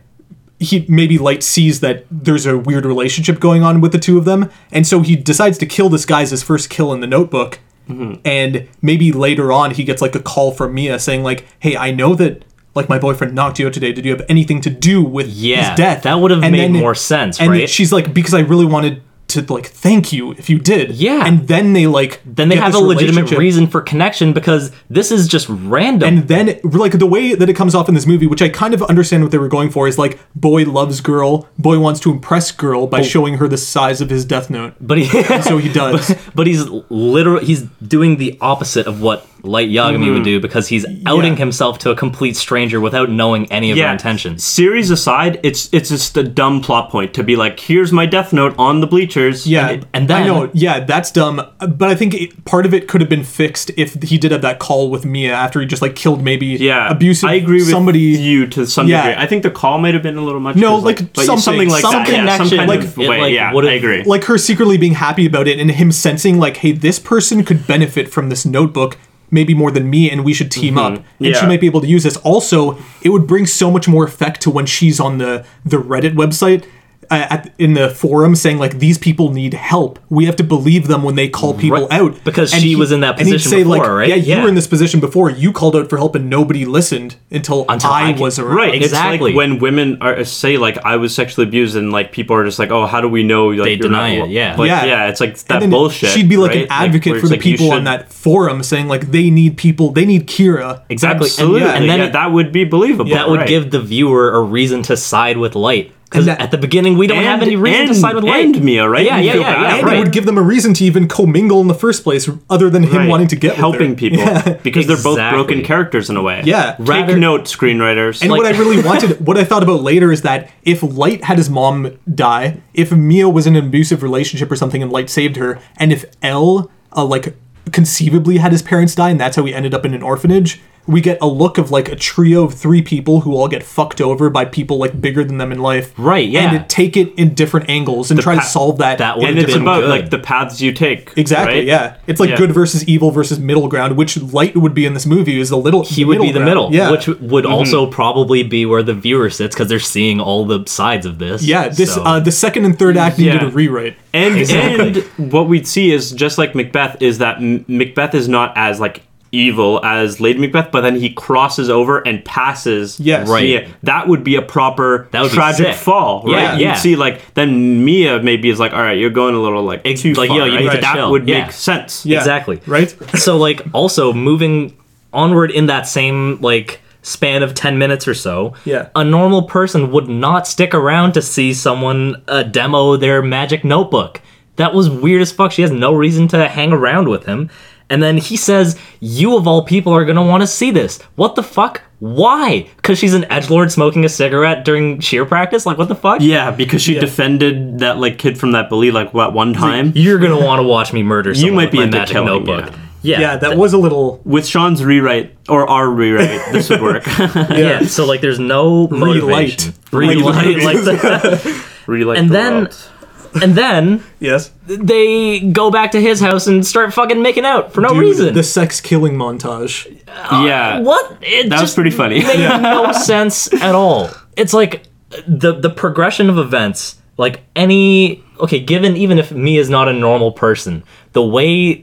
[0.58, 4.24] he maybe Light sees that there's a weird relationship going on with the two of
[4.24, 7.06] them, and so he decides to kill this guy as his first kill in the
[7.06, 7.58] Notebook,
[7.88, 8.20] Mm-hmm.
[8.24, 11.90] and maybe later on he gets like a call from Mia saying like, "Hey, I
[11.90, 13.92] know that." Like my boyfriend knocked you out today.
[13.92, 16.02] Did you have anything to do with Yeah, his death?
[16.04, 17.68] that would have And made more sense, and right?
[17.68, 20.90] she's like, because I really wanted to like thank you if you did.
[20.90, 21.24] Yeah.
[21.24, 25.28] And then they like Then they have a legitimate reason for connection because this is
[25.28, 26.09] just random.
[26.18, 28.74] And then, like the way that it comes off in this movie, which I kind
[28.74, 32.11] of understand what they were going for, is like boy loves girl, boy wants to
[32.11, 34.74] impress girl by showing her the size of his death note.
[34.80, 35.04] but he
[35.42, 36.12] So he does.
[36.35, 40.22] but he's literally he's doing the opposite of what Light Yagami would mm-hmm.
[40.24, 44.44] do because he's outing himself to a complete stranger without knowing any of their intentions.
[44.44, 48.33] Series aside, it's it's just a dumb plot point to be like, here's my death
[48.33, 49.46] note on the bleachers.
[49.46, 51.37] Yeah, And it- and then- I know, yeah, that's dumb.
[51.59, 54.42] But I think it, part of it could have been fixed if he did have
[54.42, 57.70] that call with Mia after he just like killed maybe yeah, abusive I agree with
[57.70, 58.00] somebody.
[58.00, 59.07] you to some Yeah.
[59.09, 59.22] degree.
[59.22, 60.57] I think the call might have been a little much.
[60.57, 62.09] No, 'cause, like, but something- something like some that.
[62.09, 63.20] yeah, some kind like, of it, way.
[63.20, 64.03] like, yeah, would've- I agree.
[64.05, 67.66] like her secretly being happy about it and him sensing like hey this person could
[67.66, 68.96] benefit from this notebook
[69.30, 70.94] maybe more than me and we should team up.
[70.94, 71.48] And she Mm-hmm.
[71.48, 72.16] Might be able to use this.
[72.18, 76.14] Also it would bring so much more effect to when she's on the the reddit
[76.14, 76.64] website
[77.12, 80.87] Uh, at, in the forum saying like these people need help we have to believe
[80.87, 82.01] them when they call people Right.
[82.01, 84.09] out Because And she was in that and he'd position say, like, before, right?
[84.09, 84.42] yeah you Yeah.
[84.44, 87.90] were in this position before you called out for help and nobody listened until, Until
[87.90, 89.14] i, I was around Right, Exactly.
[89.16, 92.44] It's like when women are say like I was sexually abused, and like people are
[92.44, 93.49] just like, oh, how do we know?
[93.49, 94.57] Like, They you're deny not, it, yeah.
[94.57, 94.85] but Yeah.
[94.85, 96.11] yeah, it's like that And bullshit.
[96.11, 96.62] She'd be like right?
[96.62, 99.57] an advocate where for the like, you people on that forum, saying like they need
[99.57, 100.83] people, they need Kira.
[100.88, 101.27] Exactly.
[101.27, 103.11] Absolutely, And, and then yeah, it- that would be believable.
[103.11, 105.92] that would give the viewer a reason to side with Light.
[106.11, 108.46] Because at the beginning we don't And- have any reason to and- side with Light.
[108.46, 109.07] and Mia, right?
[109.07, 109.77] Yeah, You yeah, feel yeah, bad, yeah.
[109.77, 109.96] and right.
[109.96, 112.83] it would give them a reason to even commingle in the first place, other than
[112.83, 113.09] him Right.
[113.09, 113.94] wanting to get with helping her.
[113.94, 114.57] people Yeah.
[114.64, 116.42] because they're both broken characters in a way.
[116.44, 116.75] Yeah.
[116.85, 118.23] take note, screenwriters.
[118.23, 121.23] And Like- what I really wanted, what I thought about later is that if Light
[121.25, 125.09] had his mom die, if Mia was in an abusive relationship or something and Light
[125.11, 127.37] saved her, and if L, uh, like,
[127.70, 131.00] conceivably had his parents die and that's how he ended up in an orphanage, we
[131.00, 134.29] get a look of like a trio of three people who all get fucked over
[134.31, 135.92] by people like bigger than them in life.
[135.96, 136.53] Right, yeah.
[136.55, 138.98] And take it in different angles and try to solve that.
[138.98, 139.88] that would and have it's been about good.
[139.90, 141.12] like the paths you take.
[141.16, 141.55] Exactly.
[141.59, 141.64] right?
[141.64, 142.37] Yeah, it's like Yeah.
[142.38, 143.96] good versus evil versus middle ground.
[143.96, 145.85] Which light would be in this movie is the little.
[145.85, 146.90] he would be the middle, Yeah.
[146.90, 147.53] which would Mm-hmm.
[147.53, 151.42] also probably be where the viewer sits because they're seeing all the sides of this.
[151.44, 151.68] yeah.
[151.68, 153.48] This So- uh, the second and third act needed Yeah.
[153.48, 153.96] a rewrite.
[154.12, 155.05] And Exactly.
[155.18, 159.03] and what we'd see is just like Macbeth is that Macbeth is not as like
[159.32, 162.98] evil as Lady Macbeth, but then he crosses over and passes.
[162.98, 163.28] Yes.
[163.28, 163.42] Right.
[163.44, 163.68] Mia.
[163.84, 166.58] That would be a proper That would tragic fall, right?
[166.58, 166.70] yeah.
[166.72, 169.82] You'd see like then Mia maybe is like, all right, you're going a little like
[169.84, 170.38] Ex- too like, far.
[170.38, 170.60] yo, you right?
[170.64, 171.10] need to that chill.
[171.12, 171.42] would Yeah.
[171.44, 172.04] make sense.
[172.04, 172.18] Yeah.
[172.18, 172.60] Exactly.
[172.66, 172.90] Right.
[173.18, 174.76] so like also moving
[175.12, 178.88] onward in that same like span of 10 minutes or so Yeah.
[178.94, 184.20] a normal person would not stick around to see someone uh, demo their magic notebook
[184.56, 187.48] that was weird as fuck she has no reason to hang around with him
[187.90, 191.35] and then he says you of all people are gonna want to see this what
[191.35, 195.76] the fuck why because she's an edge lord smoking a cigarette during cheer practice like
[195.76, 199.35] what the fuck Yeah, because she defended that like kid from that bully like what
[199.35, 199.92] one time.
[199.94, 202.12] you're gonna want to watch me murder someone You might be with my into magic
[202.14, 202.79] killing, notebook yeah.
[203.03, 207.05] yeah Yeah, that was a little With Sean's rewrite or our rewrite, this would work.
[207.50, 207.85] Yeah.
[207.87, 209.74] so like there's no motivation.
[209.92, 210.24] Relight.
[210.24, 212.89] Relight, like the- Rewrite And the then- world.
[213.42, 214.50] and then yes.
[214.66, 218.34] they go back to his house and start fucking making out for no Dude, reason.
[218.34, 219.86] the sex killing montage.
[220.08, 221.18] Uh, yeah, what?
[221.22, 222.22] It that was pretty funny.
[222.22, 224.10] made no sense at all.
[224.36, 224.84] it's like
[225.26, 229.92] the the progression of events like any okay given even if Mia is not a
[229.92, 231.82] normal person the way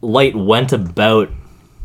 [0.00, 1.28] light went about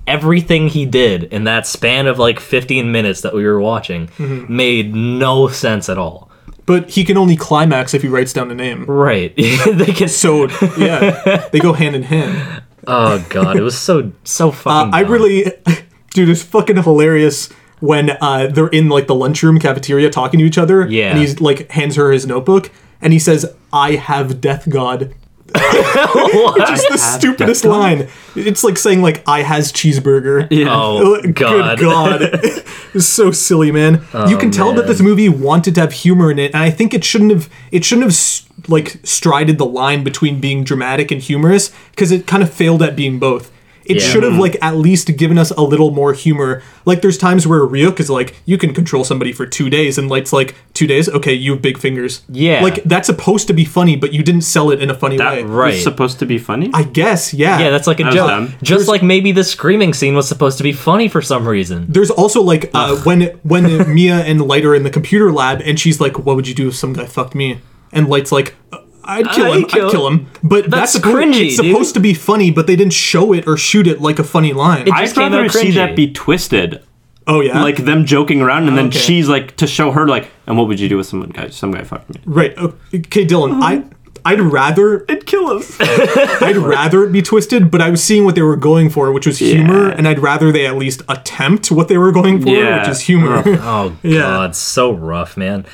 [0.06, 4.56] everything he did in that span of like 15 minutes that we were watching mm-hmm.
[4.56, 6.30] made no sense at all
[6.66, 8.86] But he can only climax if he writes down a name.
[8.86, 10.48] right they can So
[10.78, 12.64] yeah, they go hand in hand.
[12.88, 15.44] oh god it was so so Uh, I really,
[16.14, 17.50] dude, it's fucking hilarious
[17.80, 20.88] when uh, they're in like the lunchroom cafeteria talking to each other.
[20.88, 21.10] Yeah.
[21.12, 22.72] And he's like hands her his notebook
[23.02, 25.14] and he says, "I have death god."
[25.54, 28.08] Just the stupidest line.
[28.36, 30.68] It's like saying like "I has cheeseburger." Yeah.
[30.72, 32.22] oh Good god God.
[32.94, 34.04] it's so silly, man.
[34.14, 34.88] Oh, you can tell that man.
[34.88, 37.86] this movie wanted to have humor in it, and I think it shouldn't have it
[37.86, 42.44] shouldn't have s- like strided the line between being dramatic and humorous because it kind
[42.44, 43.52] of failed at being both.
[43.86, 44.08] It Yeah.
[44.08, 46.62] should have like at least given us a little more humor.
[46.86, 50.10] Like there's times where Ryuk is like, you can control somebody for two days, and
[50.10, 51.10] Light's like, two days?
[51.10, 52.22] Okay, you have big fingers.
[52.30, 52.62] Yeah.
[52.64, 55.34] Like that's supposed to be funny, but you didn't sell it in a funny That
[55.34, 55.44] way.
[55.44, 55.74] Right.
[55.74, 56.70] was supposed to be funny.
[56.74, 57.60] I guess, yeah.
[57.60, 58.54] yeah that's like a was joke dumb.
[58.64, 62.10] just like maybe the screaming scene was supposed to be funny for some reason There's
[62.12, 66.00] also like uh, when when Mia and Light are in the computer lab, and she's
[66.00, 67.60] like, "What would you do if some guy fucked me?"
[67.92, 69.66] And Light's like, "Uh, "I'd kill ah, I'd him.
[69.70, 71.72] kill I'd kill him." But That's that's, suppo- cringy, It's dude.
[71.72, 74.54] supposed to be funny, but they didn't show it or shoot it like a funny
[74.54, 74.88] line.
[74.88, 76.82] It- I'd just came rather see that be twisted,
[77.28, 78.98] oh yeah, like them joking around, and then Okay.
[79.00, 81.50] she's like to show her like, and what would you do with someone guy?
[81.50, 82.22] Some guy fucked me.
[82.26, 82.54] right.
[82.58, 83.64] Oh, okay, Dylan, uh-huh.
[83.64, 83.84] I.
[84.26, 85.64] I'd rather It'd kill him.
[85.82, 89.28] I'd rather it be twisted, but I was seeing what they were going for, which
[89.28, 89.96] was humor, Yeah.
[89.98, 92.80] and I'd rather they at least attempt what they were going for, Yeah.
[92.80, 93.44] which is humor.
[93.46, 94.20] oh Yeah.
[94.22, 95.66] god so rough man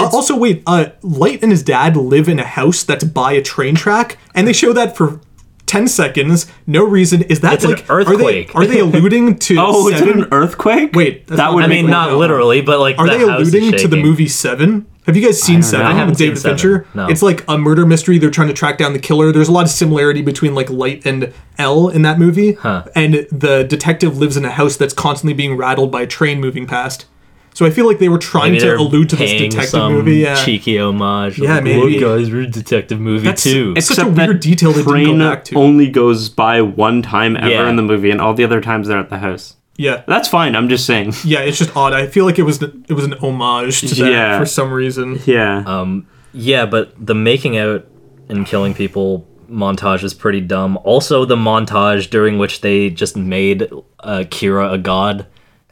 [0.00, 3.42] Uh, also, wait, uh, Light and his dad live in a house that's by a
[3.42, 5.20] train track, and they show that for
[5.66, 6.46] 10 seconds.
[6.66, 7.22] No reason.
[7.22, 7.90] Is that It's an like.
[7.90, 8.54] Are they, earthquake.
[8.56, 9.56] are they alluding to.
[9.58, 10.92] Oh, is it an earthquake?
[10.94, 12.18] Wait, that would I I mean, not no.
[12.18, 14.86] literally, but like Are the they house is alluding to the movie Seven?
[15.06, 15.86] Have you guys seen Seven?
[15.86, 16.58] I haven't with seen David Seven.
[16.58, 16.86] Fincher.
[16.94, 17.06] No.
[17.08, 18.18] It's like a murder mystery.
[18.18, 19.32] They're trying to track down the killer.
[19.32, 22.52] There's a lot of similarity between like Light and L in that movie.
[22.54, 22.84] Huh.
[22.94, 26.66] And the detective lives in a house that's constantly being rattled by a train moving
[26.66, 27.06] past.
[27.54, 30.16] So I feel like they were trying Maybe to allude to this detective some movie.
[30.18, 30.36] Yeah.
[30.44, 31.38] cheeky homage.
[31.38, 31.98] Yeah, like, maybe.
[31.98, 33.70] Look, guys, we're a detective movie That's- too.
[33.76, 35.56] it's- such a weird detail they didn't go back to.
[35.56, 37.68] only goes by one time ever Yeah.
[37.68, 39.56] in the movie, and all the other times they're at the house.
[39.76, 40.02] Yeah.
[40.06, 40.54] That's fine.
[40.56, 41.14] I'm just saying.
[41.24, 41.92] Yeah, it's just odd.
[41.92, 44.38] I feel like it was it was an homage to that Yeah.
[44.38, 45.20] for some reason.
[45.24, 45.62] Yeah.
[45.66, 47.86] Um, yeah, but the making out
[48.28, 50.78] and killing people montage is pretty dumb.
[50.84, 53.62] Also, the montage during which they just made
[54.00, 55.26] uh, Kira a god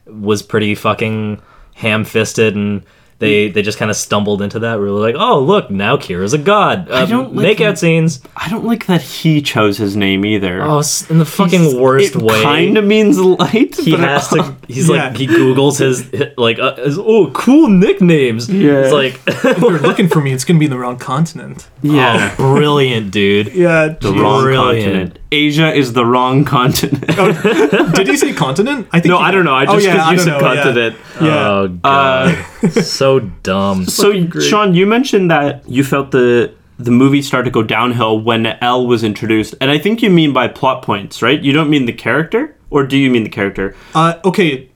[0.06, 1.40] was pretty fucking
[1.76, 2.82] ham-fisted, and
[3.18, 4.78] they they just kind of stumbled into that.
[4.78, 6.86] We were like, oh look, now Kira's a god.
[6.90, 8.20] Uh, don't like make the- out scenes.
[8.36, 10.60] I don't like that he chose his name either.
[10.62, 12.22] Oh, in the fucking worst way.
[12.22, 12.42] it way.
[12.42, 13.74] Kind of means light.
[13.76, 14.54] he but has to.
[14.68, 15.08] He's Yeah.
[15.08, 18.50] like he googles his like uh, his, oh cool nicknames.
[18.50, 18.80] Yeah.
[18.82, 21.68] It's like If they're looking for me, it's gonna be in the wrong continent.
[21.82, 22.34] Yeah.
[22.38, 23.54] oh, brilliant, dude.
[23.54, 23.88] Yeah.
[23.98, 24.84] the wrong Brilliant.
[25.14, 25.18] continent.
[25.36, 27.06] Asia is the wrong continent.
[27.96, 28.88] Did he say continent?
[28.92, 29.10] I think.
[29.10, 29.54] no, I don't know.
[29.54, 30.62] I Oh, just yeah, because I you don't said know, yeah.
[30.62, 30.96] continent.
[31.20, 31.48] Yeah.
[31.48, 32.44] Oh god,
[32.82, 33.86] so dumb.
[34.00, 38.46] So, Sean, you mentioned that you felt the the movie started to go downhill when
[38.46, 41.40] L was introduced, and I think you mean by plot points, right?
[41.40, 43.74] You don't mean the character, or do you mean the character?
[43.94, 44.68] Uh, okay,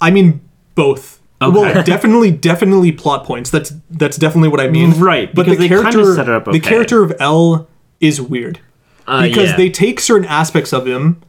[0.00, 0.40] I mean
[0.74, 1.20] both.
[1.42, 1.52] Okay.
[1.60, 3.50] Well, definitely, definitely plot points.
[3.50, 4.92] That's that's definitely what I mean.
[4.92, 7.68] Right, But because the they character, set it up the character of L
[8.00, 8.60] is weird
[9.06, 9.56] Uh, because yeah.
[9.56, 11.20] they take certain aspects of him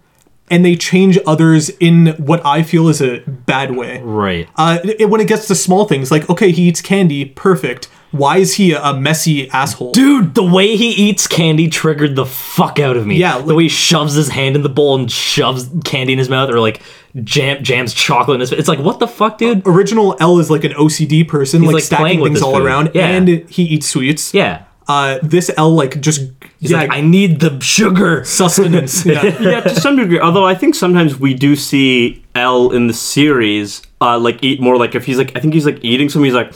[0.50, 4.00] and they change others in what I feel is a bad way.
[4.02, 4.48] right.
[4.56, 7.90] Uh, it, when it gets to small things, like okay, he eats candy, perfect.
[8.12, 9.92] Why is he a, messy asshole?
[9.92, 13.18] Dude, the way he eats candy triggered the fuck out of me.
[13.18, 16.30] Yeah, the way he shoves his hand in the bowl and shoves candy in his
[16.30, 16.82] mouth, or like
[17.26, 18.54] jam jams chocolate in his.
[18.54, 19.64] It's like what the fuck, dude?
[19.68, 22.64] Original L is like an OCD person, like, like, stacking things all food.
[22.64, 23.08] around, Yeah.
[23.08, 24.34] and he eats sweets.
[24.34, 28.24] Yeah, Uh, this L like just he's yeah, like, I need the sugar.
[28.26, 29.06] sustenance.
[29.06, 29.24] yeah.
[29.42, 30.20] yeah, to some degree.
[30.20, 34.78] Although I think sometimes we do see L in the series, uh, like eat more
[34.78, 36.26] like if he's like I think he's like eating something.
[36.26, 36.54] He's like,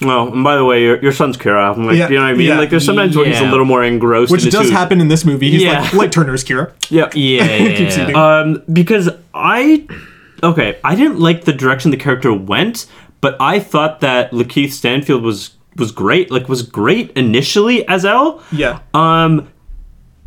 [0.00, 1.74] well, and by the way, your, your son's Kira.
[1.76, 2.46] I'm like, Yeah, you know what I mean?
[2.48, 2.58] yeah.
[2.58, 4.72] Like there's sometimes where he's a little more engrossed, Which in does food.
[4.72, 5.50] happen in this movie.
[5.50, 5.80] He's Yeah.
[5.82, 6.72] like Light Turner's Kira.
[6.90, 8.02] Yeah, Yeah, yeah, Keeps yeah.
[8.04, 8.16] eating.
[8.16, 9.86] Um, because I,
[10.42, 12.86] okay, I didn't like the direction the character went,
[13.20, 16.30] but I thought that Lakeith Stanfield was was great.
[16.30, 18.42] Like was great initially as L.
[18.52, 18.80] Yeah.
[18.94, 19.48] Um,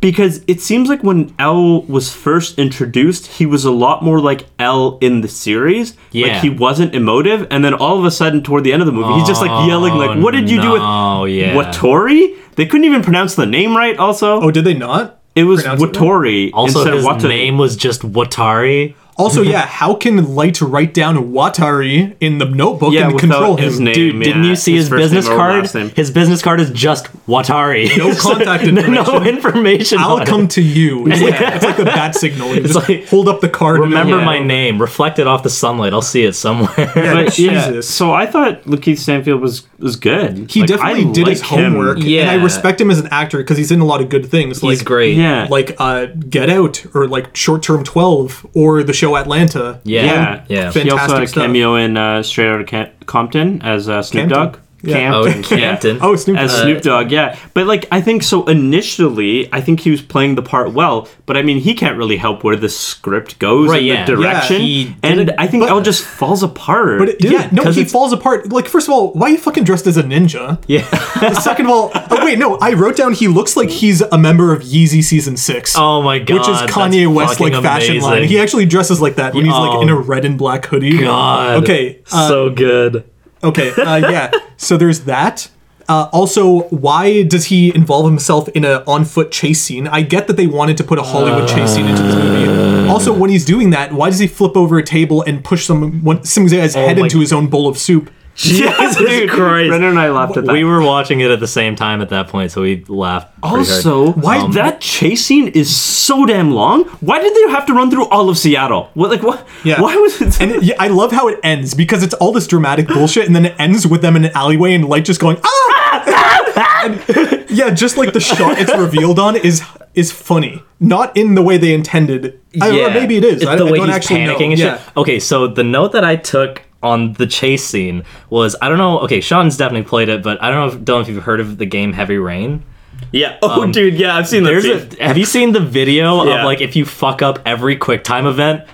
[0.00, 4.44] because it seems like when L was first introduced, he was a lot more like
[4.58, 5.96] L in the series.
[6.12, 6.26] Yeah.
[6.26, 8.92] Like he wasn't emotive, and then all of a sudden, toward the end of the
[8.92, 11.54] movie, he's just like yelling, like, "What did you do with Oh yeah.
[11.54, 13.96] Watori?" They couldn't even pronounce the name right.
[13.96, 15.20] Also, Oh, did they not?
[15.34, 16.50] it was pronounce it right?
[16.52, 17.28] Also, instead his of Watari.
[17.28, 18.94] name was just Watari.
[19.16, 23.56] Also, yeah, how can Light write down Watari in the notebook Yeah, and without control
[23.56, 23.64] him?
[23.64, 23.94] his name.
[23.94, 25.66] Dude, didn't you see his his, business card?
[25.96, 27.96] His business card is just Watari.
[27.96, 28.94] No contact information.
[28.94, 29.36] no information.
[29.36, 29.98] information.
[29.98, 30.28] I'll on it.
[30.28, 31.06] come to you.
[31.08, 32.54] It's, like, it's like the bat signal.
[32.54, 33.80] You just like, hold up the card.
[33.80, 35.92] Remember it'll- my name, Reflect it off the sunlight.
[35.92, 36.72] I'll see it somewhere.
[36.76, 37.88] But yeah, Jesus.
[37.88, 40.50] so I thought Lakeith Stanfield was was good.
[40.50, 41.72] He Like, definitely I did his like him.
[41.74, 44.26] homework, and I respect him as an actor because he's in a lot of good
[44.26, 44.60] things.
[44.60, 45.16] He's like, great.
[45.16, 49.80] Yeah, like uh, Get Out or like Short Term Twelve or the show Atlanta.
[49.84, 50.04] Yeah.
[50.04, 50.72] yeah, Yeah.
[50.72, 51.42] He also had a Fantastic stuff.
[51.44, 54.56] cameo in uh, Straight Outta Compton as uh, Snoop Dogg.
[54.86, 55.14] Yeah.
[55.16, 55.64] Oh, Campton, yeah.
[55.70, 55.98] Campton.
[56.00, 56.36] Oh, Snoop.
[56.38, 56.62] as Dogg.
[56.62, 57.38] Snoop Dogg, yeah.
[57.54, 58.44] But like, I think so.
[58.46, 61.08] Initially, I think he was playing the part well.
[61.26, 64.04] But I mean, he can't really help where the script goes Right, in yeah.
[64.06, 64.56] the direction.
[64.56, 66.98] Yeah, he and I think but- L just falls apart.
[66.98, 68.52] But Dude, yeah, no, 'cause he it's- falls apart.
[68.52, 70.62] Like, first of all, why are you fucking dressed as a ninja?
[70.66, 70.84] yeah.
[71.40, 74.52] Second of all, oh wait, no, I wrote down he looks like he's a member
[74.52, 75.74] of Yeezy season six.
[75.76, 76.34] Oh my god.
[76.40, 78.12] which is that's Kanye West like fucking fashion line.
[78.18, 78.28] amazing.
[78.28, 79.80] He actually dresses like that when he's like Oh.
[79.82, 80.98] in a red and black hoodie.
[80.98, 81.62] God.
[81.62, 82.00] Okay.
[82.12, 83.04] Uh, so good.
[83.44, 83.70] Okay.
[83.72, 84.30] Uh, yeah.
[84.56, 85.48] So there's that.
[85.88, 89.86] Uh, also, why does he involve himself in a on-foot chase scene?
[89.86, 92.88] I get that they wanted to put a Hollywood chase scene into this movie.
[92.88, 96.02] Also, when he's doing that, why does he flip over a table and push some
[96.02, 98.10] one, some guy's head my- into his own bowl of soup?
[98.34, 99.68] Jesus Dude, Christ.
[99.68, 100.52] Brendan and I laughed at that.
[100.52, 103.28] We were watching it at the same time at that point, so we laughed.
[103.40, 103.58] pretty hard.
[103.60, 106.84] Also, why Um, that chase scene is so damn long?
[107.00, 108.90] Why did they have to run through all of Seattle?
[108.94, 109.46] What like what?
[109.64, 109.80] Yeah.
[109.80, 110.40] Why was it?
[110.40, 113.36] And it, yeah, I love how it ends because it's all this dramatic bullshit, and
[113.36, 116.40] then it ends with them in an alleyway and Light just going ah.
[116.84, 119.62] And, yeah, just like the shot it's revealed on is
[119.94, 122.40] is funny, not in the way they intended.
[122.60, 123.36] I, or maybe it is.
[123.42, 124.50] It's I, the I way don't he's actually panicking know.
[124.50, 124.78] and yeah.
[124.84, 124.96] shit.
[124.96, 129.00] Okay, so the note that I took on the chase scene was I don't know.
[129.00, 130.74] Okay, Sean's definitely played it, but I don't know.
[130.78, 132.62] If, don't know if you've heard of the game Heavy Rain.
[133.10, 133.38] yeah.
[133.42, 133.94] Oh, um, dude.
[133.94, 134.44] Yeah, I've seen.
[134.44, 135.02] There's a.
[135.02, 136.38] Have you seen the video Yeah.
[136.40, 138.64] of like if you fuck up every quick time event?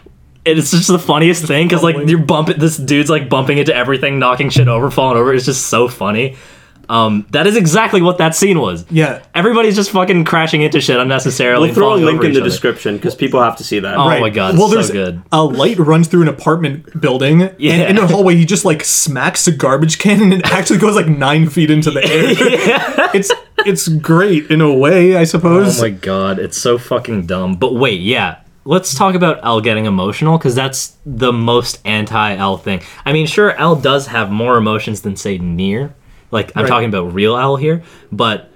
[0.45, 2.59] It's just the funniest thing because like you're bumping.
[2.59, 5.33] This dude's like bumping into everything, knocking shit over, falling over.
[5.35, 6.37] It's just so funny.
[6.91, 8.85] Um, that is exactly what that scene was.
[8.91, 9.23] Yeah.
[9.35, 11.69] Everybody's just fucking crashing into shit unnecessarily.
[11.69, 12.49] We'll throw a link in the other.
[12.51, 13.97] description because people have to see that.
[13.97, 15.23] Oh my god, Well, so there's good.
[15.31, 17.75] a light runs through an apartment building, Yeah.
[17.75, 20.97] and in a hallway he just like smacks a garbage can, and it actually goes
[20.97, 23.11] like nine feet into the air.
[23.15, 23.31] It's
[23.67, 25.79] it's great in a way, I suppose.
[25.79, 27.55] Oh my god, it's so fucking dumb.
[27.57, 28.39] But wait, yeah.
[28.65, 32.83] Let's talk about L getting emotional because that's the most anti L thing.
[33.07, 35.95] I mean, sure, L does have more emotions than say Near.
[36.31, 36.69] Like I'm Right.
[36.69, 38.51] talking about real L here, but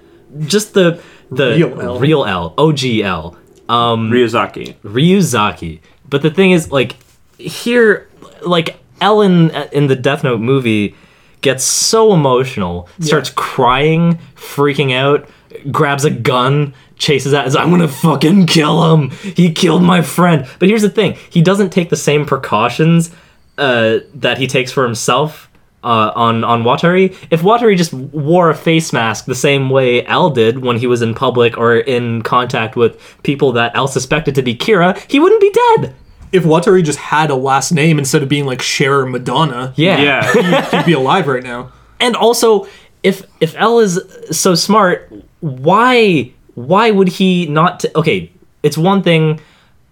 [0.47, 0.99] just the
[1.31, 1.99] the Real L.
[1.99, 3.35] real L, OG L,
[3.67, 4.75] um, Ryuzaki.
[4.83, 5.79] Ryuzaki.
[6.09, 6.95] But the thing is, like
[7.37, 8.07] here,
[8.45, 10.95] like Ellen in the Death Note movie
[11.41, 15.27] gets so emotional, starts crying, freaking out,
[15.71, 19.09] grabs a gun, chases out, is I'm gonna fucking kill him.
[19.09, 20.47] He killed my friend.
[20.59, 23.11] But here's the thing: he doesn't take the same precautions
[23.57, 25.44] uh, that he takes for himself.
[25.85, 30.31] Uh, on on Watari, if Watari just wore a face mask the same way L
[30.31, 34.41] did when he was in public or in contact with people that L suspected to
[34.41, 35.93] be Kira, he wouldn't be dead.
[36.31, 40.01] If Watari just had a last name instead of being like Cher or Madonna, Yeah.
[40.01, 40.71] Yeah.
[40.71, 41.71] he'd be alive right now.
[41.99, 42.67] and also
[43.03, 47.81] if if L is so smart, why why would he not?
[47.81, 48.31] T- okay,
[48.63, 49.39] it's one thing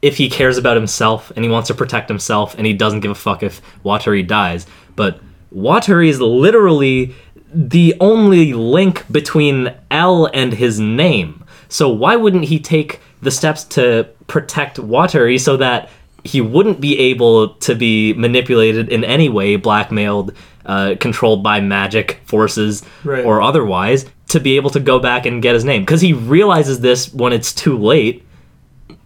[0.02, 3.12] if he cares about himself and he wants to protect himself and he doesn't give
[3.12, 5.20] a fuck if Watari dies, but
[5.56, 7.14] Watari is literally
[7.54, 11.44] the only link between L and his name.
[11.70, 15.90] So why wouldn't he take the steps to protect Watari so that
[16.24, 20.34] he wouldn't be able to be manipulated in any way, blackmailed,
[20.66, 23.26] uh, controlled by magic forces Right.
[23.26, 25.82] or otherwise, to be able to go back and get his name?
[25.84, 28.24] Because he realizes this when it's too late,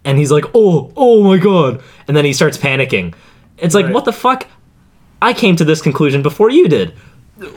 [0.04, 3.14] and he's like, "Oh, oh my god!" And then he starts panicking.
[3.58, 3.94] It's like, Right.
[3.94, 4.46] what the fuck?
[5.20, 6.92] I came to this conclusion before you did.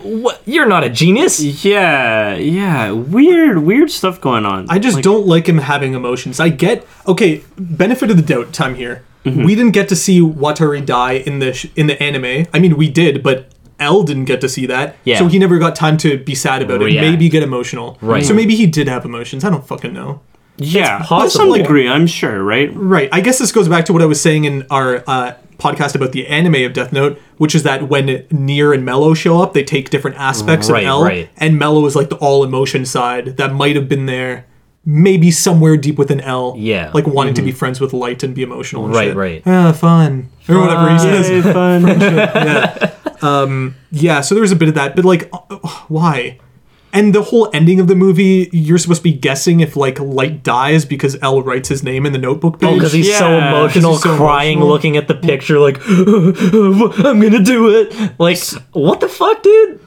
[0.04, 0.42] What?
[0.46, 1.40] You're not a genius.
[1.66, 4.68] Yeah, yeah, weird, weird stuff going on.
[4.70, 6.40] I just Like, don't like him having emotions.
[6.40, 7.44] I get okay.
[7.58, 9.04] Benefit of the doubt time here.
[9.26, 9.44] Mm-hmm.
[9.44, 12.48] We didn't get to see Watari die in the sh- in the anime.
[12.54, 14.98] I mean, we did, but L didn't get to see that.
[15.04, 15.18] Yeah.
[15.18, 17.04] So he never got time to be sad about React.
[17.08, 17.12] it.
[17.12, 17.98] Maybe get emotional.
[18.02, 18.24] Right.
[18.24, 19.44] So maybe he did have emotions.
[19.44, 20.22] I don't fucking know.
[20.58, 21.54] yeah, to some possible.
[21.56, 22.70] degree, I'm sure, right?
[22.76, 23.10] Right.
[23.12, 26.12] I guess this goes back to what I was saying in our uh, podcast about
[26.12, 29.64] the anime of Death Note, which is that when Near and Mello show up, they
[29.64, 31.30] take different aspects Right, of L, right.
[31.38, 34.46] and Mello is like the all emotion side that might have been there,
[34.86, 36.56] maybe somewhere deep within L.
[36.58, 36.92] Yeah.
[36.94, 38.86] Like wanting to be friends with Light and be emotional.
[38.86, 39.16] And Right, shit.
[39.16, 39.44] right.
[39.46, 40.30] Ah, fun.
[40.50, 41.30] Or whatever he says.
[41.30, 41.84] Yay, fun.
[42.00, 42.92] Yeah.
[43.24, 44.22] Um, yeah.
[44.22, 45.38] So there's a bit of that, but like, uh,
[45.90, 46.40] why?
[46.94, 50.44] And the whole ending of the movie, you're supposed to be guessing if like Light
[50.44, 52.70] dies because L writes his name in the notebook page.
[52.70, 54.68] Oh, because he's so emotional, he's so crying, emotional.
[54.74, 58.20] looking at the picture, like, I'm gonna do it.
[58.20, 58.38] Like,
[58.74, 59.80] what the fuck, dude?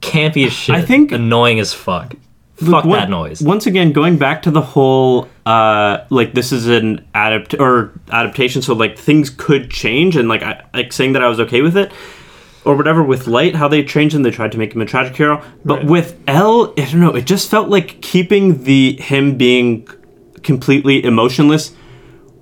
[0.00, 0.74] Campy as shit.
[0.74, 2.14] I think- annoying as fuck.
[2.56, 3.40] Fuck One- that noise.
[3.40, 8.60] Once again, going back to the whole uh like this is an adapt or adaptation,
[8.60, 11.76] so like things could change, and like I, like saying that I was okay with
[11.76, 11.90] it.
[12.64, 15.16] Or whatever with Light, how they changed him, they tried to make him a tragic
[15.16, 15.42] hero.
[15.64, 15.86] But Right.
[15.86, 19.88] with L, I don't know, it just felt like keeping the him being
[20.42, 21.72] completely emotionless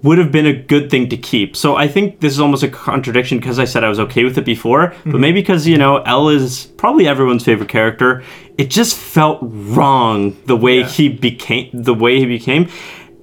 [0.03, 1.57] would have been a good thing to keep.
[1.57, 4.39] So I think this is almost a contradiction because I said I was okay with
[4.39, 5.21] it before, but mm-hmm.
[5.21, 8.23] maybe because you know L is probably everyone's favorite character.
[8.57, 10.89] It just felt wrong the way Yeah.
[10.89, 12.69] he became, the way he became,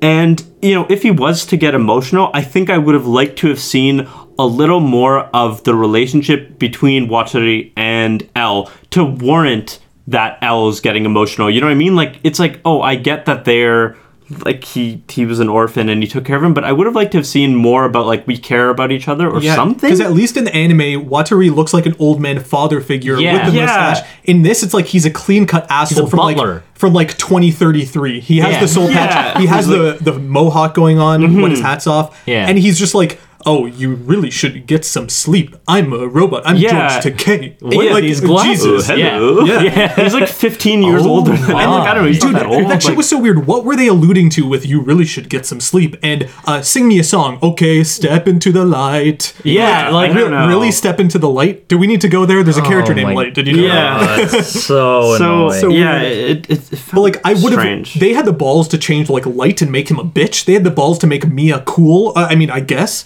[0.01, 3.37] and you know if he was to get emotional, I think I would have liked
[3.39, 9.79] to have seen a little more of the relationship between Watari and L to warrant
[10.07, 11.49] that L is getting emotional.
[11.49, 11.95] You know what I mean?
[11.95, 13.95] Like it's like, oh, I get that they're
[14.43, 16.87] like he he was an orphan and he took care of him, but I would
[16.87, 19.87] have liked to have seen more about like we care about each other or something.
[19.87, 23.33] Because at least in the anime, Watari looks like an old man father figure Yeah.
[23.45, 23.65] with the Yeah.
[23.67, 24.07] mustache.
[24.23, 28.19] In this, it's like he's a clean cut asshole a from like from like 2033.
[28.19, 28.59] He has Yeah.
[28.61, 29.07] the soul Yeah.
[29.07, 29.37] patch.
[29.41, 31.41] He has He's the the mohawk going on mm-hmm.
[31.41, 32.19] when his hat's off.
[32.25, 32.47] Yeah.
[32.47, 33.19] and he's just like.
[33.47, 35.55] Oh, you really should get some sleep.
[35.67, 36.43] I'm a robot.
[36.45, 36.99] I'm Yeah.
[36.99, 37.61] George Takei.
[37.61, 38.63] With like, these glasses.
[38.63, 38.87] Jesus.
[38.87, 39.45] Hello.
[39.45, 39.61] Yeah.
[39.61, 39.95] Yeah.
[40.03, 41.33] He's like 15 years Oh older.
[41.35, 42.07] Than, my and like I don't know.
[42.09, 42.69] He's Dude, not that old.
[42.71, 43.45] that shit like- was so weird.
[43.45, 46.87] What were they alluding to with "You really should get some sleep" and uh, "Sing
[46.87, 47.37] me a song"?
[47.43, 49.33] Okay, step into the light.
[49.43, 50.47] Yeah, like, I don't know.
[50.47, 51.67] Really step into the light?
[51.67, 52.43] Do we need to go there?
[52.43, 53.33] There's a character Oh named Light.
[53.35, 53.63] Did you know?
[53.63, 53.97] Yeah.
[54.25, 54.33] that?
[54.33, 55.49] Oh, so, so.
[55.61, 56.47] So yeah, weird.
[56.47, 57.93] it, it, it felt But like I would have, strange.
[57.95, 60.45] they had the balls to change like Light and make him a bitch.
[60.45, 62.11] They had the balls to make Mia cool.
[62.15, 63.05] Uh, I mean, I guess.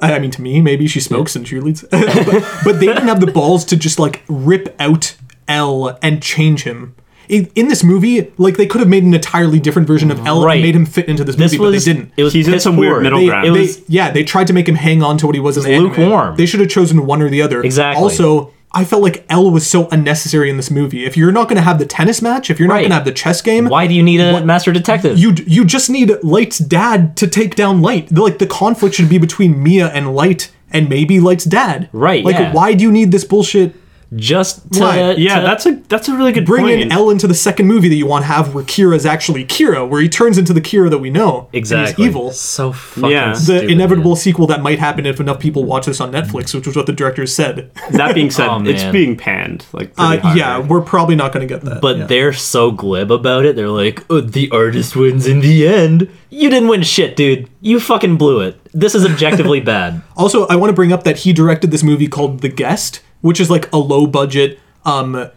[0.00, 3.20] I I mean, to me, maybe she smokes and cheerleads, but, but they didn't have
[3.20, 5.16] the balls to just like rip out
[5.48, 6.94] L and change him.
[7.28, 10.44] In, in this movie, like they could have made an entirely different version of L
[10.44, 10.54] Right.
[10.54, 12.12] and made him fit into this, this movie, was but they didn't.
[12.16, 13.00] It was He's in piss some weird poor.
[13.02, 13.46] middle they, ground.
[13.46, 15.56] It they- was yeah, they tried to make him hang on to what he was
[15.56, 15.90] in the anime.
[15.90, 16.34] lukewarm.
[16.36, 17.62] They should have chosen one or the other.
[17.62, 18.02] Exactly.
[18.02, 21.04] Also, I felt like L was so unnecessary in this movie.
[21.04, 23.04] If you're not going to have the tennis match, if you're not going to have
[23.04, 25.18] the chess game, Why do you need a master detective?
[25.18, 28.12] you you just need Light's dad to take down Light.
[28.12, 31.88] Like the conflict should be between Mia and Light, and maybe Light's dad.
[31.92, 32.52] Right, Like, yeah.
[32.52, 33.74] why do you need this bullshit?
[34.16, 35.10] Just to, Why?
[35.12, 36.80] yeah, to- that's a that's a really good Bring point.
[36.80, 39.44] in L into the second movie that you want to have, where kira is actually
[39.44, 41.38] Kira, where he turns into the Kira that we know.
[41.38, 42.32] and he's exactly evil.
[42.32, 43.34] So fucking Yeah.
[43.34, 44.16] The The inevitable man.
[44.16, 46.92] sequel that might happen if enough people watch this on Netflix, which was what the
[46.92, 47.70] director said.
[47.92, 50.38] that being said, Oh, it's being panned like Uh, pretty hard.
[50.38, 51.80] yeah, we're probably not going to get that.
[51.80, 52.06] But Yeah.
[52.06, 53.54] they're so glib about it.
[53.54, 56.08] They're like, oh, the artist wins in the end.
[56.30, 57.48] You didn't win shit, dude.
[57.60, 58.58] You fucking blew it.
[58.72, 60.02] This is objectively bad.
[60.16, 63.40] Also, I want to bring up that he directed this movie called The Guest, which
[63.40, 65.30] is like a low budget um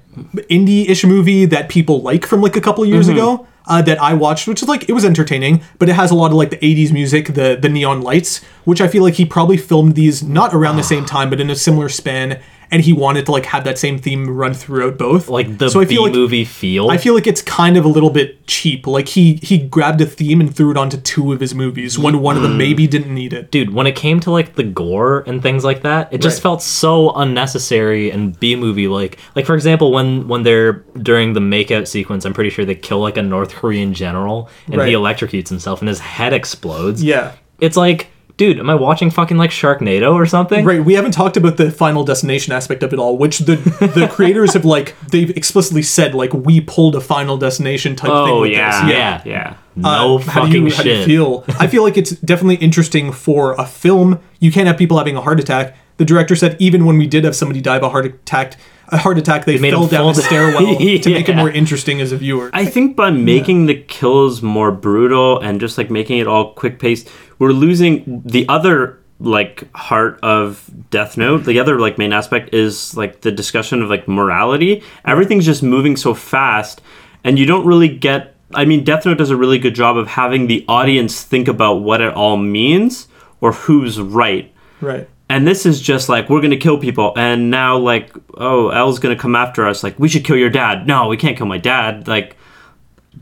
[0.50, 3.48] indie-ish movie that people like from like a couple of years ago.
[3.66, 6.32] Uh, that I watched, which is like it was entertaining, but it has a lot
[6.32, 9.56] of like the '80s music, the the neon lights, which I feel like he probably
[9.56, 12.42] filmed these not around the same time, but in a similar span,
[12.74, 15.30] and he wanted to like have that same theme run throughout both.
[15.30, 16.90] Like the so I B feel like movie feel.
[16.90, 18.86] I feel like it's kind of a little bit cheap.
[18.88, 22.20] Like he he grabbed a theme and threw it onto two of his movies when
[22.22, 23.52] one of them maybe didn't need it.
[23.52, 26.44] dude when it came to like the gore and things like that it just Right.
[26.44, 31.40] felt so unnecessary and b movie like like for example when when they're during the
[31.40, 34.88] makeout sequence i'm pretty sure they kill like a north korean general and Right.
[34.90, 37.34] he electrocutes himself and his head explodes Yeah.
[37.60, 38.08] it's like
[38.38, 41.70] dude am i watching fucking like sharknado or something Right, we haven't talked about the
[41.72, 43.56] final destination aspect of it all, which the
[43.96, 48.34] the creators have like they've explicitly said like we pulled a final destination type thing
[48.36, 48.88] Oh with yeah.
[48.88, 49.22] Yeah.
[49.26, 49.56] yeah.
[49.76, 51.46] no Uh, how fucking do you, shit How do you feel?
[51.60, 54.20] I feel like it's definitely interesting for a film.
[54.40, 55.76] You can't have people having a heart attack.
[55.98, 58.58] The director said even when we did have somebody die of a heart attack,
[58.90, 60.30] a heart attack, they made fell them down fall the down.
[60.30, 62.50] stairwell to make it more interesting as a viewer.
[62.54, 66.80] I think by making the kills more brutal and just like making it all quick
[66.80, 67.10] paced,
[67.44, 71.44] we're losing the other like heart of Death Note.
[71.44, 74.82] The other like main aspect is like the discussion of like morality.
[75.04, 76.82] Everything's just moving so fast,
[77.26, 78.38] and you don't really get.
[78.54, 81.82] I mean, Death Note does a really good job of having the audience think about
[81.82, 83.10] what it all means
[83.42, 84.54] or who's right.
[84.80, 85.10] right.
[85.28, 89.18] And this is just like we're gonna kill people, and now like oh L's gonna
[89.18, 89.84] come after us.
[89.84, 90.88] Like we should kill your dad.
[90.88, 92.08] No, we can't kill my dad.
[92.08, 92.38] Like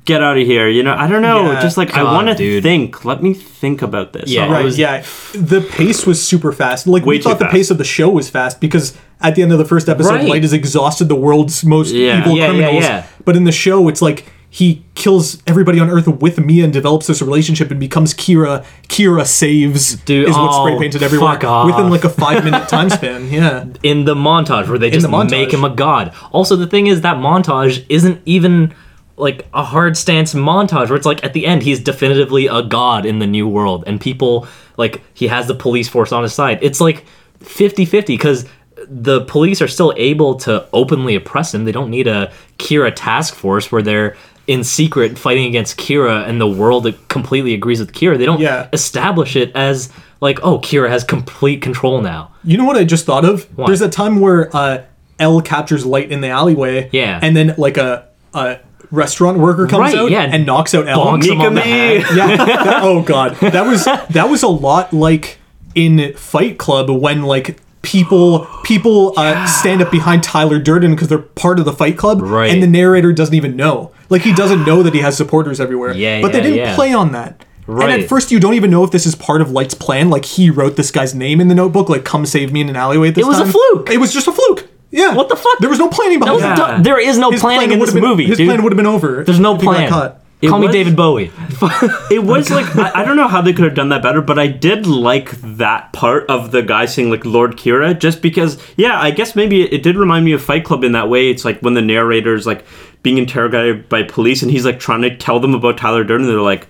[0.05, 0.67] get out of here.
[0.67, 1.51] You know I don't know.
[1.51, 1.61] Yeah.
[1.61, 3.05] just like I want to think.
[3.05, 4.29] Let me think about this.
[4.29, 5.03] Yeah, Right, was- yeah.
[5.33, 6.87] The pace was super fast.
[6.87, 7.53] Like Way we thought the fast.
[7.53, 10.27] pace of the show was fast because at the end of the first episode, Right.
[10.27, 12.19] Light has exhausted the world's most Yeah.
[12.21, 12.83] evil Yeah, yeah, criminals.
[12.83, 13.03] yeah.
[13.25, 17.07] But in the show, it's like he kills everybody on Earth with Mia and develops
[17.07, 18.65] this relationship and becomes Kira.
[18.89, 21.67] Kira saves Dude, is what's oh, spray painted everywhere fuck off.
[21.67, 23.29] within like a five minute time span.
[23.31, 26.11] Yeah, in the montage where they just the make him a god.
[26.33, 28.73] Also, the thing is that montage isn't even
[29.21, 33.05] like a hard stance montage where it's like at the end he's definitively a god
[33.05, 34.47] in the new world and people
[34.77, 36.59] like he has the police force on his side.
[36.61, 37.05] It's like
[37.41, 38.45] 50-50 because
[38.87, 41.65] the police are still able to openly oppress him.
[41.65, 44.15] They don't need a Kira task force where they're
[44.47, 48.17] in secret fighting against Kira and the world that completely agrees with Kira.
[48.17, 48.67] They don't Yeah.
[48.73, 52.31] establish it as like, oh, Kira has complete control now.
[52.43, 53.47] you know what I just thought of?
[53.55, 54.83] There's a time where uh,
[55.19, 56.89] L captures Light in the alleyway.
[56.91, 57.19] Yeah.
[57.21, 58.57] and then like a a
[58.91, 60.23] restaurant worker comes Right, out yeah.
[60.23, 61.05] and knocks out L.
[61.05, 62.03] Bonks him on the head.
[62.15, 62.35] yeah.
[62.37, 65.37] that- oh god, that was that was a lot like
[65.75, 71.17] in Fight Club when like people people uh, stand up behind Tyler Durden because they're
[71.17, 72.51] part of the Fight Club, Right.
[72.51, 75.93] And the narrator doesn't even know, like he doesn't know that he has supporters everywhere.
[75.93, 76.75] Yeah, but they didn't yeah.
[76.75, 77.45] play on that.
[77.67, 80.09] And at first, you don't even know if this is part of Light's plan.
[80.09, 82.75] Like he wrote this guy's name in the notebook, like "Come save me in an
[82.75, 83.89] alleyway." At this It was a fluke.
[83.89, 84.67] It was just a fluke.
[84.91, 85.13] Yeah.
[85.15, 85.57] What the fuck?
[85.59, 86.79] There was no planning behind was that.
[86.79, 88.47] a there is no His planning plan in this would've been- movie, His dude.
[88.47, 89.23] plan would have been over.
[89.23, 89.89] There's no if he got plan.
[89.89, 90.17] caught.
[90.41, 91.31] It Call me was- David Bowie.
[92.11, 94.37] It was like I, I don't know how they could have done that better, but
[94.39, 98.99] I did like that part of the guy saying like Lord Kira, just because yeah,
[98.99, 101.29] I guess maybe it, did remind me of Fight Club in that way.
[101.29, 102.65] It's like when the narrator's like
[103.03, 106.41] being interrogated by police and he's like trying to tell them about Tyler Durden, they're
[106.41, 106.67] like,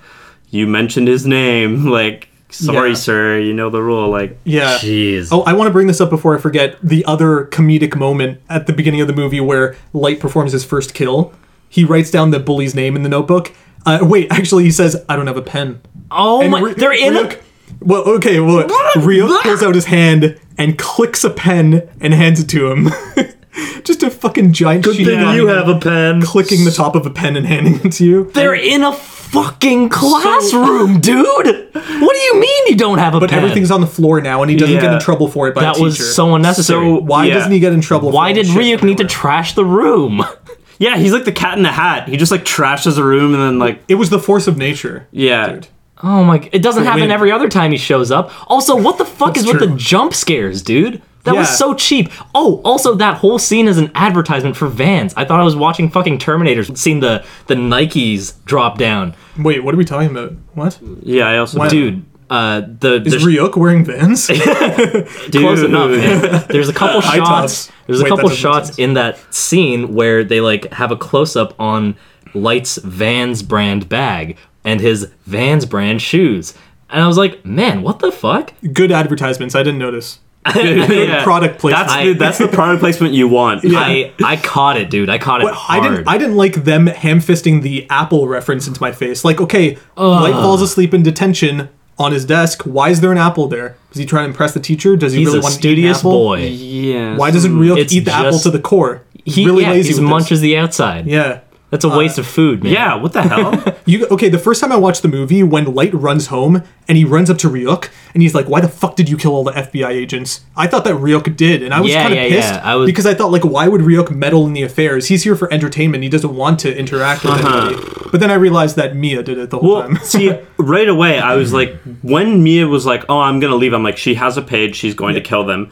[0.50, 2.96] You mentioned his name, like sorry Yeah.
[2.96, 4.78] sir, you know the rule, like Yeah.
[4.78, 5.30] Jeez.
[5.32, 6.76] Oh, I want to bring this up before I forget.
[6.84, 10.94] The other comedic moment at the beginning of the movie where Light performs his first
[10.94, 11.34] kill.
[11.70, 13.54] He writes down the bully's name in the notebook.
[13.86, 15.80] Uh, wait, actually, he says, "I don't have a pen."
[16.12, 16.62] Oh And my!
[16.62, 17.14] Ry- they're in.
[17.14, 17.40] Ryuk- A,
[17.80, 22.48] well, okay, well, Ryuk pulls out his hand and clicks a pen and hands it
[22.50, 22.90] to him.
[23.84, 26.22] Just a fucking giant sheet of you have a pen.
[26.22, 28.32] clicking the top of a pen and handing it to you.
[28.34, 28.92] They're in a
[29.32, 31.26] fucking classroom, dude.
[31.74, 33.40] What do you mean you don't have a But pen?
[33.44, 34.94] everything's on the floor now, and he doesn't get Yeah.
[34.96, 36.10] in trouble for it by that the was teacher.
[36.10, 36.86] so unnecessary.
[36.86, 37.36] So- Why Yeah.
[37.36, 38.12] doesn't he get in trouble?
[38.12, 39.08] Why for did shit Ryuk need to everywhere?
[39.08, 40.26] trash the room?
[40.80, 42.10] Yeah, he's like the cat in the hat.
[42.10, 45.06] He just like trashes a room and then like It was the force of nature.
[45.12, 45.48] yeah.
[45.50, 45.68] Dude.
[46.02, 46.42] Oh my!
[46.52, 47.12] It doesn't happen wait.
[47.12, 48.32] every other time he shows up.
[48.50, 49.78] Also, what the fuck That's is with the true.
[49.78, 51.00] jump scares, dude?
[51.24, 52.10] That was so cheap.
[52.34, 55.14] Oh, also that whole scene is an advertisement for Vans.
[55.16, 59.14] I thought I was watching fucking Terminators, seeing the the Nikes drop down.
[59.38, 60.34] Wait, what are we talking about?
[60.54, 60.80] What?
[61.04, 64.28] Yeah, I also Why- Dude, uh, the Is there's- Ryuk wearing Vans?
[65.32, 65.92] close enough.
[65.92, 66.44] man.
[66.50, 67.72] There's a couple shots.
[67.88, 68.80] There's a Wait, couple that doesn't make shots sense.
[68.80, 71.96] in that scene where they like have a close up on
[72.34, 76.54] Light's Vans brand bag and his Vans brand shoes.
[76.90, 78.54] And I was like, man, what the fuck?
[78.74, 79.56] Good advertisements.
[79.56, 80.20] I didn't notice.
[80.56, 81.24] Yeah.
[81.24, 81.88] product placement.
[81.88, 83.62] That's I- the, that's the product placement you want.
[83.66, 85.10] I I caught it, dude.
[85.10, 85.84] I caught it I hard.
[85.84, 86.08] didn't.
[86.08, 89.24] I didn't like them ham-fisting the Apple reference into my face.
[89.24, 91.70] Like, okay, Light falls asleep in detention
[92.00, 92.64] on his desk.
[92.64, 93.76] Why is there an apple there?
[93.92, 94.96] Is he trying to impress the teacher?
[94.96, 96.12] Does he He's really a want to eat an apple?
[96.12, 96.40] boy.
[96.48, 97.18] Yeah.
[97.18, 99.04] Why doesn't Ryuk eat the apple to the core?
[99.24, 100.10] He really yeah, lazy he with this.
[100.10, 101.06] munches the outside.
[101.06, 101.42] Yeah.
[101.72, 102.74] That's a uh, waste of food, man.
[102.74, 103.78] Yeah, what the hell?
[103.86, 104.30] You okay?
[104.30, 107.38] The first time I watched the movie, when Light runs home and he runs up
[107.40, 110.42] to Ryuk and he's like, "Why the fuck did you kill all the FBI agents?"
[110.56, 112.62] I thought that Ryuk did, and I was Yeah, kind of yeah, pissed yeah.
[112.64, 115.08] I was- because I thought like, why would Ryuk meddle in the affairs?
[115.08, 116.04] He's here for entertainment.
[116.04, 117.68] He doesn't want to interact with uh-huh.
[117.68, 118.10] anybody.
[118.12, 119.98] But then I realized that Mia did it the whole well, time.
[120.04, 123.84] see, right away, I was like, when Mia was like, "Oh, I'm gonna leave," I'm
[123.84, 124.76] like, "She has a page.
[124.76, 125.72] She's going to kill them."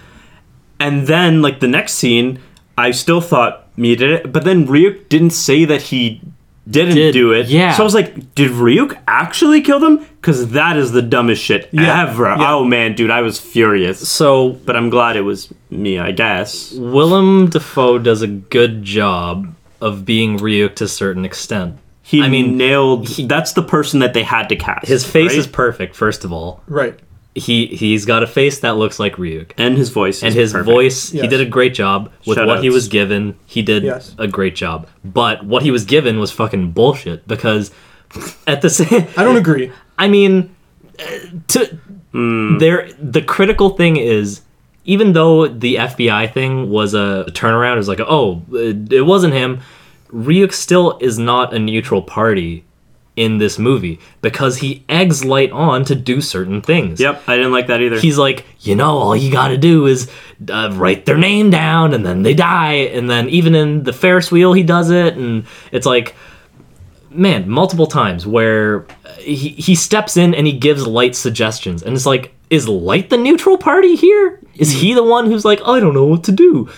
[0.79, 2.39] And then, like the next scene,
[2.79, 6.21] I still thought Mia did it, but then Ryuk didn't say that he
[6.69, 7.47] didn't Did- do it.
[7.47, 7.73] yeah.
[7.75, 11.67] So I was like, "Did Ryuk actually kill them?" Because that is the dumbest shit
[11.71, 12.25] Yeah, ever.
[12.25, 12.53] yeah.
[12.53, 14.07] Oh man, dude, I was furious.
[14.07, 16.71] So But I'm glad it was me, I guess.
[16.73, 21.77] Willem Dafoe does a good job of being Ryuk to a certain extent.
[22.03, 23.07] He I mean, nailed.
[23.27, 24.87] that's the person that they had to cast.
[24.87, 25.37] His face right?
[25.39, 25.95] is perfect.
[25.95, 26.97] First of all, right.
[27.39, 30.51] He he's got a face that looks like Ryuk, and his voice, and is his
[30.53, 30.69] perfect.
[30.71, 31.09] voice.
[31.09, 33.35] He did a great job with what he was given.
[33.45, 34.13] He did Yes.
[34.17, 37.71] a great job, but what he was given was fucking bullshit because
[38.47, 39.07] at the same.
[39.17, 39.71] I don't agree.
[39.97, 40.55] I mean,
[40.99, 41.03] uh,
[41.49, 41.79] to
[42.59, 44.41] there, the critical thing is,
[44.85, 49.33] even though the FBI thing was a turnaround, it was like, oh, it, it wasn't
[49.33, 49.59] him.
[50.11, 52.65] Ryuk still is not a neutral party
[53.19, 57.01] in this movie because he eggs Light on to do certain things.
[57.01, 57.99] Yep, I didn't like that either.
[57.99, 60.09] He's like, you know, all you got to do is
[60.49, 64.31] uh, write their name down, and then they die, and then even in the Ferris
[64.31, 66.15] wheel, he does it, and it's like,
[67.09, 71.83] man, multiple times where he, he steps in and he gives Light suggestions.
[71.83, 74.39] And it's like, is Light the neutral party here?
[74.55, 76.69] Is he the one who's like, I don't know what to do?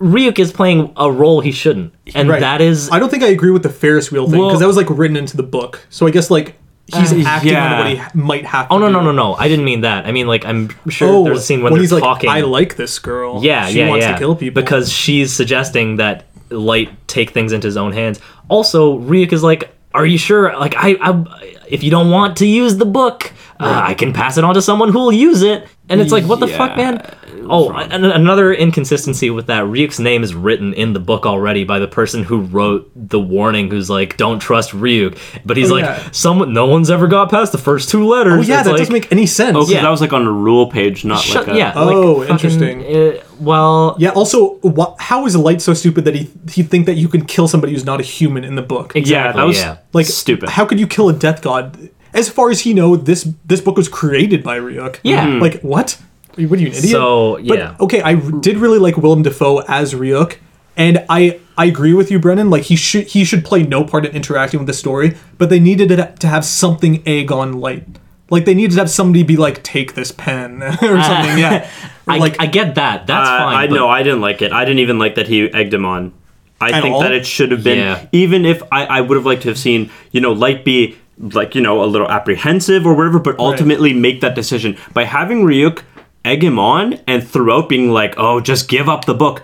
[0.00, 2.40] Ryuk is playing a role he shouldn't, and Right.
[2.40, 4.66] that is I don't think I agree with the Ferris wheel thing because Well- that
[4.66, 5.86] was like written into the book.
[5.90, 6.54] So I guess like
[6.86, 7.72] he's Uh, acting yeah.
[7.72, 8.68] on what he might have.
[8.68, 9.06] to Oh no no do.
[9.06, 9.34] no no!
[9.34, 10.06] I didn't mean that.
[10.06, 12.28] I mean like I'm sure Oh, there's a scene when, when they're he's talking.
[12.28, 13.40] like, "I like this girl.
[13.42, 14.12] yeah, she yeah, wants yeah.
[14.12, 18.20] to kill people because she's suggesting that Light take things into his own hands.
[18.48, 20.56] Also, Ryuk is like, "Are you sure?
[20.58, 21.22] Like, I, I
[21.68, 24.62] if you don't want to use the book, uh, I can pass it on to
[24.62, 27.02] someone who will use it." And it's like, what the fuck, man?
[27.50, 31.78] Oh, and another inconsistency with that: Ryuk's name is written in the book already by
[31.78, 35.84] the person who wrote the warning, who's like, "Don't trust Ryuk," but he's Oh, like,
[35.86, 36.10] yeah.
[36.12, 38.78] "Someone, no one's ever got past the first two letters." Oh yeah, It's that like,
[38.80, 39.56] doesn't make any sense.
[39.56, 39.80] Oh, 'cause Yeah.
[39.80, 41.58] that was like on a rule page, not Shut, like a.
[41.58, 41.72] yeah.
[41.74, 42.84] Oh, like, fucking, interesting.
[42.84, 44.10] uh, well, Yeah.
[44.10, 47.48] Also, wha how is Light so stupid that he he think that you can kill
[47.48, 48.92] somebody who's not a human in the book?
[48.94, 49.76] Yeah, that was yeah.
[49.94, 50.50] Like stupid.
[50.50, 51.78] How could you kill a death god?
[52.14, 54.98] As far as he know, this this book was created by Ryuk.
[55.02, 55.26] Yeah.
[55.26, 55.40] Mhm.
[55.40, 55.98] Like what?
[56.36, 56.74] What are you an idiot?
[56.92, 57.74] So, But, yeah.
[57.80, 60.36] okay, I did really like Willem Dafoe as Ryuk,
[60.76, 62.48] and I I agree with you, Brennan.
[62.50, 65.58] Like he should he should play no part in interacting with the story, but they
[65.58, 67.84] needed it to have something egg on Light.
[68.30, 71.38] Like they needed to have somebody be like, take this pen or something.
[71.38, 71.68] Yeah.
[72.06, 73.06] I, like I get that.
[73.06, 73.54] That's Uh, fine.
[73.56, 73.88] I but- know.
[73.88, 74.52] I didn't like it.
[74.52, 76.12] I didn't even like that he egged him on.
[76.60, 77.02] I At think all?
[77.02, 78.06] that it should have been, Yeah.
[78.12, 81.54] even if I, I would have liked to have seen, you know, Light be like,
[81.54, 84.76] you know, a little apprehensive or whatever, but ultimately make that decision.
[84.94, 85.82] By having Ryuk
[86.24, 89.42] egg him on and throughout being like, oh, just give up the book.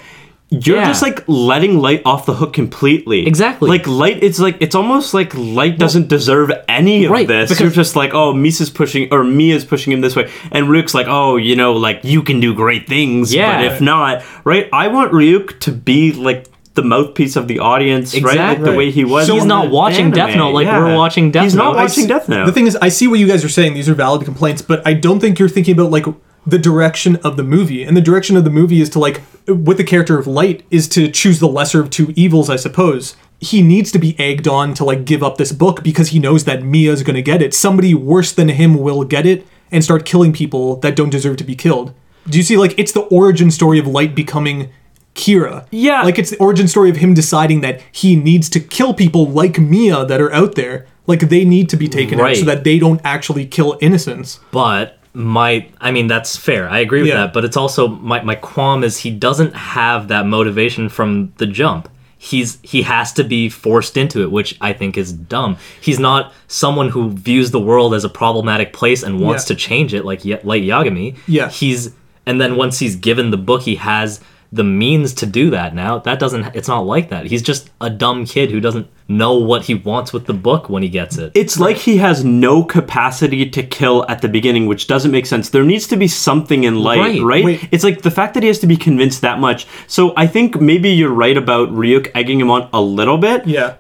[0.50, 0.86] You're Yeah.
[0.86, 3.26] just like letting Light off the hook completely.
[3.26, 3.68] Exactly.
[3.68, 7.48] Like Light, it's like it's almost like Light doesn't deserve any of Right, this.
[7.50, 10.94] because- You're just like, oh, Misa's pushing or Mia's pushing him this way, and Ryuk's
[10.94, 13.34] like, oh, you know, like you can do great things.
[13.34, 13.56] Yeah.
[13.62, 14.68] But if not, right?
[14.72, 18.36] I want Ryuk to be like the mouthpiece of the audience, right?
[18.36, 19.26] Like the way he was.
[19.26, 20.12] So He's not watching anime.
[20.14, 21.64] Death Note like we're watching Death He's Note.
[21.64, 22.46] not watching see- Death Note.
[22.46, 23.74] The thing is, I see what you guys are saying.
[23.74, 26.04] These are valid complaints, but I don't think you're thinking about like
[26.46, 27.82] the direction of the movie.
[27.84, 30.88] And the direction of the movie is to like, with the character of Light, is
[30.88, 33.16] to choose the lesser of two evils, I suppose.
[33.40, 36.44] He needs to be egged on to like give up this book because he knows
[36.44, 37.54] that Mia's gonna get it.
[37.54, 41.44] Somebody worse than him will get it and start killing people that don't deserve to
[41.44, 41.94] be killed.
[42.28, 42.56] Do you see?
[42.56, 44.70] Like, it's the origin story of Light becoming
[45.14, 45.66] Kira.
[45.70, 46.02] Yeah.
[46.02, 49.58] Like it's the origin story of him deciding that he needs to kill people like
[49.58, 50.86] Mia that are out there.
[51.06, 54.40] Like they need to be taken out so that they don't actually kill innocents.
[54.50, 56.68] But my, I mean, that's fair.
[56.68, 57.16] I agree with Yeah.
[57.26, 57.32] that.
[57.34, 61.88] But it's also my my qualm is he doesn't have that motivation from the jump.
[62.16, 65.58] He's he has to be forced into it, which I think is dumb.
[65.80, 69.54] He's not someone who views the world as a problematic place and wants Yeah.
[69.54, 71.16] to change it, like like Yagami.
[71.28, 71.50] Yeah.
[71.50, 71.92] He's
[72.26, 74.20] and then once he's given the book, he has
[74.55, 75.74] the means to do that.
[75.74, 76.55] Now that doesn't.
[76.55, 77.26] It's not like that.
[77.26, 80.82] He's just a dumb kid who doesn't know what he wants with the book when
[80.82, 81.30] he gets it.
[81.34, 85.50] it's like he has no capacity to kill at the beginning, which doesn't make sense.
[85.50, 87.22] There needs to be something in light, Right.
[87.22, 87.44] right?
[87.44, 87.68] Wait.
[87.70, 89.66] It's like the fact that he has to be convinced that much.
[89.88, 93.46] So I think maybe you're right about Ryuk egging him on a little bit.
[93.46, 93.74] Yeah.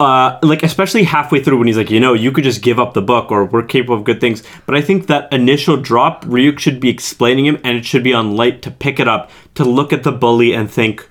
[0.00, 2.94] Uh, like especially halfway through when he's like, you know, you could just give up
[2.94, 4.42] the book or we're capable of good things.
[4.66, 8.12] But I think that initial drop, Ryuk should be explaining him, and it should be
[8.12, 11.08] on Light to pick it up, to look at the bully and think,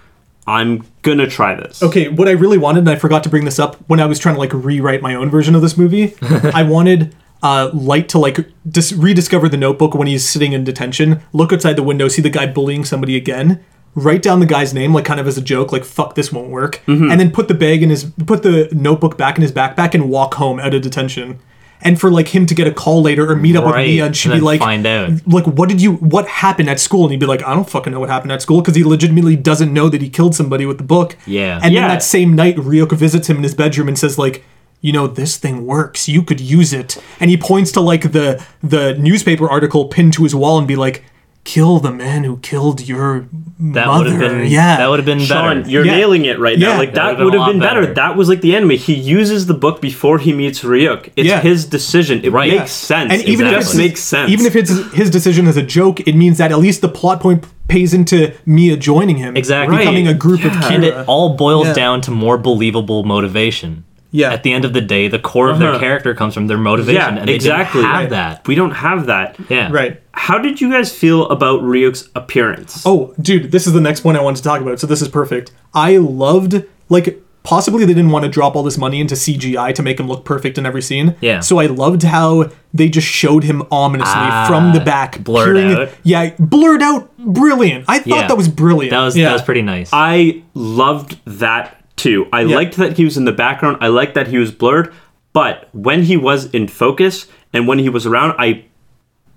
[0.48, 1.82] I'm gonna try this.
[1.82, 4.20] Okay, what I really wanted, and I forgot to bring this up when I was
[4.20, 8.20] trying to like rewrite my own version of this movie, I wanted uh, Light to
[8.20, 12.22] like dis- rediscover the notebook when he's sitting in detention, look outside the window, see
[12.22, 13.64] the guy bullying somebody again,
[13.96, 16.50] write down the guy's name like kind of as a joke, like fuck this won't
[16.50, 17.10] work, Mm-hmm.
[17.12, 20.10] and then put the bag in his put the notebook back in his backpack and
[20.10, 21.40] walk home out of detention.
[21.82, 24.06] And for like him to get a call later or meet up with Right, Mia
[24.08, 25.12] and she'd and be like find out.
[25.28, 27.92] like what did you what happened at school and he'd be like i don't fucking
[27.94, 30.78] know what happened at school because he legitimately doesn't know that he killed somebody with
[30.78, 31.60] the book Yeah.
[31.62, 31.82] and Yeah.
[31.82, 34.44] then that same night ryuk visits him in his bedroom and says like
[34.82, 38.44] you know this thing works you could use it and he points to like the
[38.64, 41.04] the newspaper article pinned to his wall and be like
[41.46, 43.28] kill the man who killed your
[43.60, 45.70] That mother would been yeah That would have been Sean, better.
[45.70, 45.96] you're Yeah.
[45.96, 46.70] nailing it right Yeah.
[46.74, 46.78] now.
[46.80, 47.82] Like That that, would've been been better.
[47.82, 47.94] better.
[47.94, 48.72] That was like the anime.
[48.72, 51.10] He uses the book before he meets Ryuk.
[51.16, 51.40] It's Yeah.
[51.42, 52.20] his decision.
[52.24, 52.50] It Right.
[52.50, 52.88] makes Yeah.
[52.98, 53.12] sense.
[53.14, 54.32] and it even if just it's makes sense.
[54.32, 57.20] even if it's his decision as a joke it means that at least the plot
[57.22, 59.78] point pays into mia joining him Exactly.
[59.78, 60.62] becoming a group of Yeah.
[60.62, 60.72] Kira.
[60.76, 61.74] and it all boils Yeah.
[61.74, 63.84] down to more believable motivation.
[64.12, 64.32] Yeah.
[64.32, 65.80] At the end of the day, the core of their Uh-huh.
[65.80, 67.82] character comes from their motivation, yeah, and they exactly.
[67.82, 68.10] didn't have Right.
[68.12, 68.48] that.
[68.48, 69.36] we don't have that.
[69.50, 69.70] Yeah.
[69.72, 72.84] right How did you guys feel about Ryuk's appearance?
[72.86, 74.80] Oh, dude, this is the next point I wanted to talk about.
[74.80, 75.52] So this is perfect.
[75.74, 79.84] I loved like possibly they didn't want to drop all this money into CGI to
[79.84, 81.14] make him look perfect in every scene.
[81.22, 81.42] Yeah.
[81.42, 85.78] So I loved how they just showed him ominously Ah, from the back, blurred peering-
[85.78, 85.90] out.
[86.04, 87.10] Yeah, blurred out.
[87.20, 87.86] Brilliant.
[87.88, 88.28] I thought Yeah.
[88.28, 88.92] that was brilliant.
[88.92, 89.26] That was yeah.
[89.28, 89.90] that was pretty nice.
[89.94, 92.28] I loved that too.
[92.34, 92.56] I Yeah.
[92.56, 93.78] liked that he was in the background.
[93.82, 94.94] I liked that he was blurred.
[95.34, 98.64] But when he was in focus and when he was around, I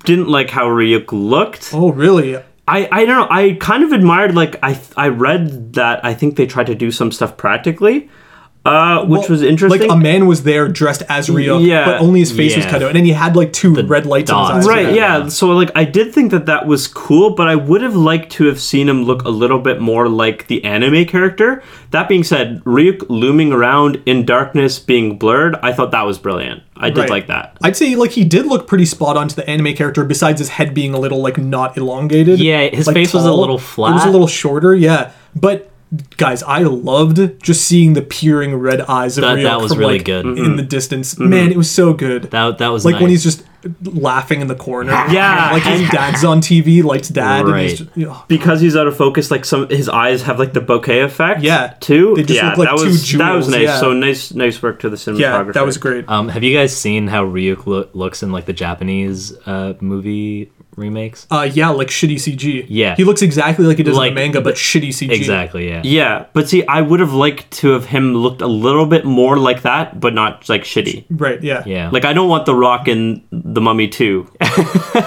[0.05, 1.71] didn't like how Ryuk looked.
[1.75, 2.37] Oh, really?
[2.37, 3.27] I, I don't know.
[3.31, 6.91] I kind of admired like I I read that I think they tried to do
[6.93, 8.09] some stuff practically,
[8.69, 9.81] uh, which Well, was interesting.
[9.89, 11.85] Like a man was there dressed as Ryuk, Yeah.
[11.87, 12.71] but only his face was Yeah.
[12.71, 14.69] cut out, and then he had like two red lights on his eyes.
[14.69, 15.19] Right, Yeah.
[15.23, 15.29] yeah.
[15.29, 18.45] So like I did think that that was cool, but I would have liked to
[18.47, 21.63] have seen him look a little bit more like the anime character.
[21.91, 26.63] That being said, Ryuk looming around in darkness being blurred, I thought that was brilliant.
[26.77, 27.11] I did Right.
[27.11, 27.57] like that.
[27.63, 30.51] I'd say like he did look pretty spot on to the anime character, besides his
[30.51, 32.39] head being a little like not elongated.
[32.39, 33.57] Yeah, his like, face was a little little
[33.89, 35.11] It was a little shorter, yeah.
[35.35, 35.71] But
[36.17, 39.81] guys, I loved just seeing the peering red eyes of That- Ryuk that was from,
[39.81, 40.27] really like, good.
[40.27, 41.19] in the distance.
[41.19, 42.25] Man, it was so good.
[42.25, 43.45] That that was like when he's just
[43.83, 44.93] laughing in the corner.
[45.11, 47.71] Yeah, like his dad's on TV, Light's dad, and Right.
[47.71, 50.61] he's just, oh, Because he's out of focus, like some his eyes have like the
[50.61, 51.43] bokeh effect.
[51.43, 51.75] Yeah.
[51.81, 52.15] too.
[52.17, 53.63] They just yeah, look like that two was that was nice.
[53.63, 53.81] yeah.
[53.81, 55.19] So nice, nice work to the cinematographer.
[55.47, 56.09] yeah, that was great.
[56.09, 60.53] Um, have you guys seen how Ryuk lo- looks in like the Japanese uh, movie
[60.79, 61.27] remakes?
[61.31, 62.67] Uh, yeah, like shitty CG.
[62.69, 62.95] Yeah.
[62.97, 65.11] he looks exactly like he does Like in the manga, but shitty CG.
[65.11, 65.69] Exactly.
[65.69, 65.83] Yeah.
[65.85, 69.37] Yeah, but see, I would have liked to have him looked a little bit more
[69.37, 71.05] like that, but not like shitty.
[71.11, 71.43] Right.
[71.43, 71.63] Yeah.
[71.67, 71.91] Yeah.
[71.91, 74.31] Like I don't want The Rock in The Mummy too,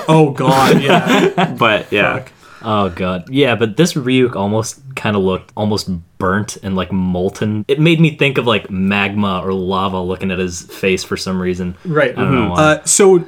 [0.07, 0.81] Oh God.
[0.81, 1.55] Yeah.
[1.59, 2.19] but yeah.
[2.19, 2.31] Fuck.
[2.63, 3.29] Oh god.
[3.29, 7.65] Yeah, but this Ryuk almost kind of looked almost burnt and like molten.
[7.67, 11.41] It made me think of like magma or lava looking at his face for some
[11.41, 11.75] reason.
[11.83, 12.11] Right.
[12.11, 12.63] I don't know why.
[12.63, 13.25] Uh, so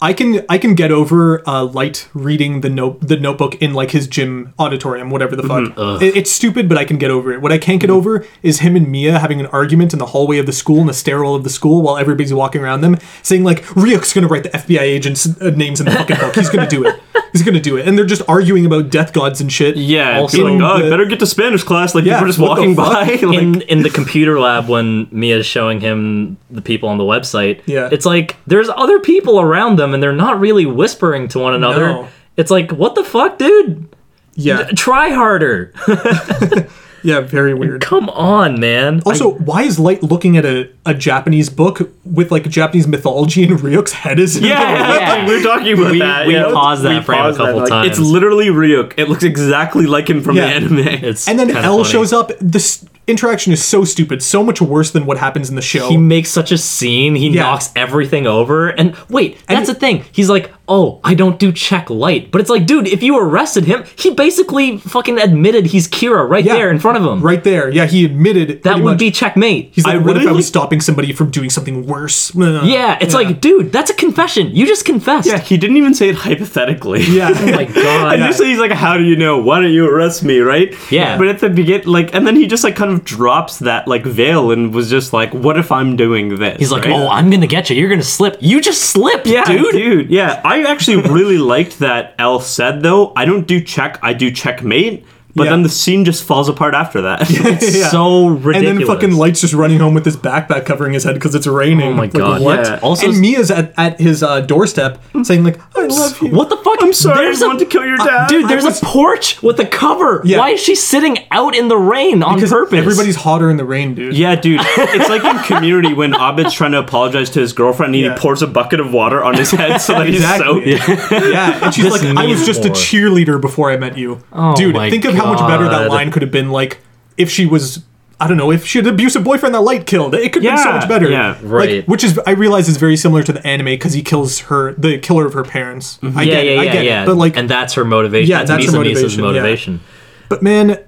[0.00, 3.92] I can I can get over uh, light reading the note the notebook in like
[3.92, 5.72] his gym auditorium, whatever the fuck.
[6.02, 7.40] It- it's stupid, but I can get over it.
[7.40, 10.36] What I can't get over is him and Mia having an argument in the hallway
[10.38, 13.42] of the school, in the stairwell of the school, while everybody's walking around them, saying
[13.42, 16.34] like Ryuk's gonna write the FBI agents' uh, names in the fucking book.
[16.34, 17.00] He's gonna do it.
[17.36, 19.76] He's gonna do it, and they're just arguing about death gods and shit.
[19.76, 21.94] Yeah, Also- also, like, oh, the- I better get to Spanish class.
[21.94, 23.04] Like Yeah, people are just walking by.
[23.22, 27.60] like, in in the computer lab when Mia's showing him the people on the website,
[27.66, 27.88] Yeah.
[27.92, 31.86] it's like there's other people around them and they're not really whispering to one another.
[31.88, 32.08] No.
[32.36, 33.88] It's like what the fuck, dude?
[34.34, 34.64] Yeah.
[34.74, 35.72] Try harder.
[37.06, 37.20] Yeah.
[37.20, 37.80] Very weird.
[37.82, 39.00] Come on, man.
[39.06, 43.58] Also, why is Light looking at a, a Japanese book with like Japanese mythology and
[43.58, 45.26] Ryuk's head is in yeah, the- Yeah.
[45.26, 46.26] we're talking about We- that.
[46.26, 46.50] we yeah.
[46.52, 47.90] paused that frame a paused couple like, times.
[47.90, 48.94] It's literally Ryuk.
[48.96, 50.48] It looks exactly like him from Yeah.
[50.48, 50.78] the anime.
[51.04, 51.88] it's And then kinda L funny.
[51.90, 52.32] shows up.
[52.40, 55.88] This interaction is so stupid, so much worse than what happens in the show.
[55.88, 57.14] He makes such a scene.
[57.14, 57.42] He Yeah.
[57.42, 58.68] knocks everything over.
[58.70, 60.04] And wait, that's And- the thing.
[60.10, 63.64] He's like, "Oh, I don't do check light." But it's like, dude, if you arrested
[63.64, 66.54] him, he basically fucking admitted he's Kira right Yeah.
[66.54, 67.20] there in front of him.
[67.22, 67.70] right there.
[67.70, 69.70] Yeah, he admitted That would much- be checkmate.
[69.72, 72.32] He's like, I what if I was stopping somebody from doing something worse?
[72.36, 74.54] yeah, it's like, dude, that's a confession.
[74.54, 75.28] You just confessed.
[75.28, 77.02] Yeah, he didn't even say it hypothetically.
[77.04, 77.30] yeah.
[77.36, 78.14] Oh my god.
[78.14, 79.38] And Initially, he's like, "How do you know?
[79.38, 80.74] Why don't you arrest me?" Right?
[80.90, 81.16] Yeah.
[81.18, 84.04] But at the begin, like, and then he just like kind of drops that like
[84.04, 86.92] veil and was just like, "What if I'm doing this?" He's like, right?
[86.92, 87.76] "Oh, I'm gonna get you.
[87.76, 88.36] You're gonna slip.
[88.40, 90.10] You just slipped, Yeah, dude." dude.
[90.10, 93.12] Yeah, I actually really liked that L said though.
[93.16, 95.04] I don't do check, I do checkmate.
[95.36, 95.50] But Yeah.
[95.50, 97.20] then the scene just falls apart after that.
[97.30, 97.88] It's Yeah.
[97.88, 98.56] so ridiculous.
[98.56, 101.46] and then fucking Light's just running home with his backpack covering his head because it's
[101.46, 101.88] raining.
[101.88, 102.40] Oh my Like, god.
[102.42, 102.64] what?
[102.64, 102.78] Yeah.
[102.82, 106.56] Also, and Mia's at, at his uh, doorstep saying like, "I love you." what the
[106.56, 106.82] fuck?
[106.82, 108.28] I'm sorry, There's I want to kill your dad.
[108.28, 110.22] Dude, there's was- a porch with a cover.
[110.24, 110.38] Yeah.
[110.38, 112.78] Why is she sitting out in the rain on Because purpose?
[112.78, 114.16] everybody's hotter in the rain, dude.
[114.16, 114.60] Yeah, dude.
[114.96, 118.40] It's like in Community when Abed's trying to apologize to his girlfriend and he pours
[118.42, 120.78] a bucket of water on his head so that he's Exactly.
[120.78, 121.10] soaked.
[121.10, 124.54] Yeah, and she's This like, "I was just a cheerleader before I met you." Oh
[124.56, 126.50] dude, think of how much better that line could have been.
[126.50, 126.78] Like,
[127.16, 127.84] if she was,
[128.20, 130.54] I don't know, if she had an abusive boyfriend that Light killed, it could have
[130.54, 131.10] been so Yeah, much better.
[131.10, 131.28] yeah.
[131.30, 131.88] Like, Right.
[131.88, 134.98] which is, I realize, is very similar to the anime because he kills her, the
[134.98, 135.98] killer of her parents.
[136.02, 137.02] I yeah, get yeah, it, I yeah, get yeah.
[137.02, 137.06] it.
[137.06, 138.30] But like, and that's her motivation.
[138.30, 139.26] Yeah, that's her Misa Misa's motivation, yeah.
[139.26, 139.80] motivation.
[140.28, 140.78] but man,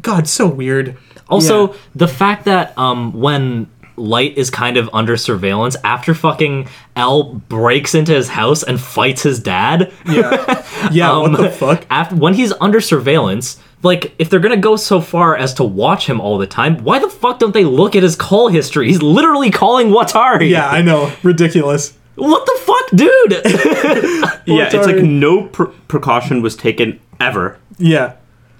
[0.00, 0.96] God, so weird.
[1.28, 1.74] Also, Yeah.
[1.94, 7.96] the fact that um, when Light is kind of under surveillance after fucking L breaks
[7.96, 9.92] into his house and fights his dad.
[10.08, 11.10] Yeah, yeah.
[11.10, 11.84] Um, what the fuck?
[11.90, 16.06] After when he's under surveillance, like if they're gonna go so far as to watch
[16.08, 18.88] him all the time, why the fuck don't they look at his call history?
[18.88, 20.50] He's literally calling Watari.
[20.50, 21.94] Yeah, I know, ridiculous.
[22.16, 24.24] What the fuck, dude?
[24.48, 27.58] Yeah, it's like no pr- precaution was taken ever.
[27.78, 28.14] Yeah,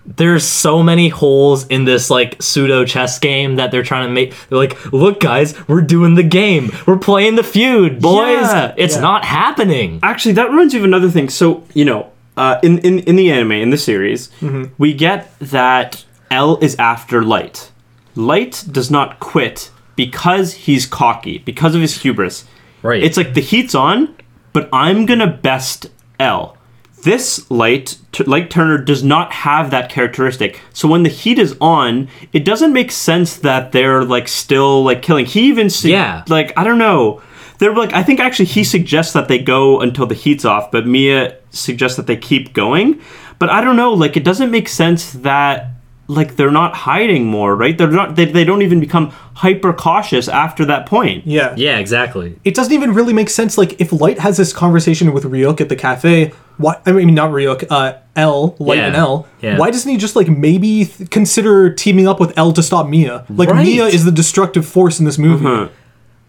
[0.04, 4.34] There's so many holes in this like pseudo chess game that they're trying to make.
[4.48, 6.70] They're like, look, guys, we're doing the game.
[6.86, 8.42] We're playing the feud, boys.
[8.42, 9.00] Yeah, it's yeah.
[9.00, 9.98] not happening.
[10.02, 11.30] Actually, that reminds me of another thing.
[11.30, 14.30] So, you know, uh, in, in, in the anime, in the series,
[14.78, 17.70] we get that L is after Light.
[18.14, 22.44] Light does not quit because he's cocky, because of his hubris.
[22.82, 23.02] Right.
[23.02, 24.14] It's like the heat's on,
[24.52, 25.86] but I'm gonna best
[26.20, 26.56] L.
[27.04, 30.60] This light, T- Light Turner, does not have that characteristic.
[30.72, 35.00] So when the heat is on, it doesn't make sense that they're like still like
[35.02, 35.24] killing.
[35.26, 36.24] He even su- Yeah.
[36.28, 37.22] like I don't know.
[37.58, 40.86] They're like I think actually he suggests that they go until the heat's off, but
[40.86, 43.00] Mia suggests that they keep going.
[43.38, 45.70] But I don't know, like it doesn't make sense that
[46.10, 47.76] like they're not hiding more, right?
[47.76, 51.26] They're not they, they don't even become hyper cautious after that point.
[51.26, 51.54] Yeah.
[51.56, 52.38] Yeah, exactly.
[52.44, 53.58] It doesn't even really make sense.
[53.58, 56.80] Like, if Light has this conversation with Ryuk at the cafe, why?
[56.86, 58.86] I mean, not Ryuk, uh, L, Light Yeah.
[58.86, 59.28] and L.
[59.42, 59.58] Yeah.
[59.58, 63.26] Why doesn't he just like maybe th- consider teaming up with L to stop Mia?
[63.28, 63.64] Like, Right.
[63.64, 65.70] Mia is the destructive force in this movie.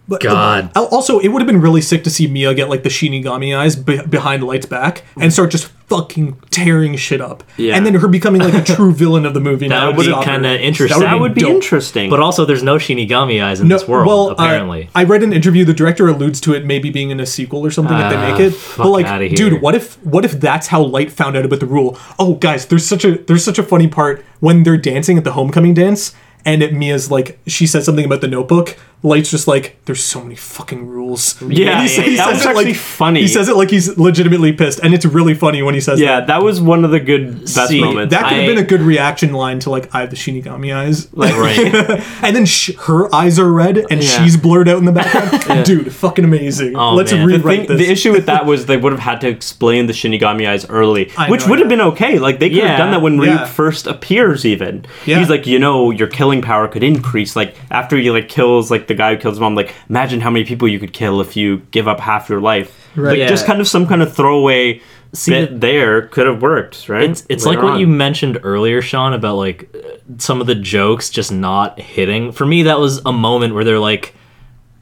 [0.09, 0.71] But, God.
[0.75, 3.55] Al- Also, it would have been really sick to see Mia get like the Shinigami
[3.57, 7.43] eyes be- behind Light's back and start just fucking tearing shit up.
[7.57, 7.75] Yeah.
[7.75, 9.67] And then her becoming like a true villain of the movie.
[9.67, 10.31] That would and be stop her.
[10.31, 10.99] kind of interesting.
[11.01, 11.51] That would be dope.
[11.51, 12.09] interesting.
[12.09, 14.89] But also, there's no Shinigami eyes in this world, well, uh, apparently.
[14.95, 15.63] I read an interview.
[15.65, 18.31] The director alludes to it maybe being in a sequel or something if they Ah,
[18.31, 18.51] make it.
[18.53, 19.29] fuck But like, here.
[19.29, 21.97] dude, what if what if that's how Light found out about the rule?
[22.17, 25.33] Oh, guys, there's such a there's such a funny part when they're dancing at the
[25.33, 26.13] homecoming dance,
[26.45, 28.77] and it, Mia's like she says something about the notebook.
[29.01, 31.41] Light's just like, there's so many fucking rules.
[31.41, 33.21] Yeah, he, yeah, he that says was it actually like, funny.
[33.21, 36.05] He says it like he's legitimately pissed, and it's really funny when he says that.
[36.05, 36.27] yeah, that.
[36.27, 38.11] that was one of the good best See, moments.
[38.13, 40.75] That could have I- been a good reaction line to like I have the Shinigami
[40.75, 41.11] eyes.
[41.13, 42.03] Like, right.
[42.23, 44.23] and then sh- her eyes are red and Yeah.
[44.23, 45.65] she's blurred out in the background.
[45.65, 46.75] Dude, fucking amazing.
[46.75, 47.21] Oh, Let's man.
[47.25, 47.87] The rewrite thing, this.
[47.87, 51.09] the issue with that was they would have had to explain the Shinigami eyes early,
[51.17, 52.19] I which would have been okay.
[52.19, 53.45] Like they could Yeah, have done that when Ryuk yeah.
[53.45, 54.45] first appears.
[54.45, 55.19] Even Yeah.
[55.19, 57.37] he's like, you know, your killing power could increase.
[57.37, 59.55] Like after he like kills like the guy who kills his mom.
[59.55, 62.89] Like imagine how many people you could kill if you give up half your life.
[62.97, 63.11] Right.
[63.11, 63.27] Like Yeah.
[63.29, 64.81] just kind of some kind of throwaway
[65.13, 67.09] See, bit the- there could have worked, right?
[67.09, 67.79] It's, it's like Later what on.
[67.79, 72.31] you mentioned earlier, Sean, about like uh, some of the jokes just not hitting.
[72.33, 74.13] For me, that was a moment where they're like,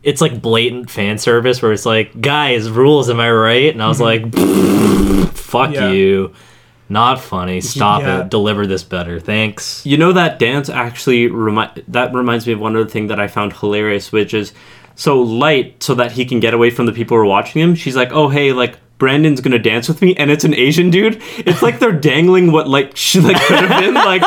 [0.03, 3.72] it's like blatant fan service where it's like, guys, rules, am I right?
[3.74, 4.24] And I was like,
[5.34, 5.74] fuck Mm-hmm.
[5.74, 5.91] Yeah.
[5.91, 6.34] you.
[6.90, 7.62] Not funny.
[7.76, 8.22] Stop Yeah.
[8.22, 8.30] it.
[8.30, 9.20] Deliver this better.
[9.20, 9.86] Thanks.
[9.86, 13.28] You know that dance actually remind that reminds me of one other thing that I
[13.28, 14.54] found hilarious, which is
[14.96, 17.76] so light so that he can get away from the people who are watching him.
[17.76, 21.22] She's like, "Oh hey, like Brandon's gonna dance with me," and it's an Asian dude.
[21.38, 23.93] It's like they're dangling what like she like could have been.
[23.93, 24.22] Like,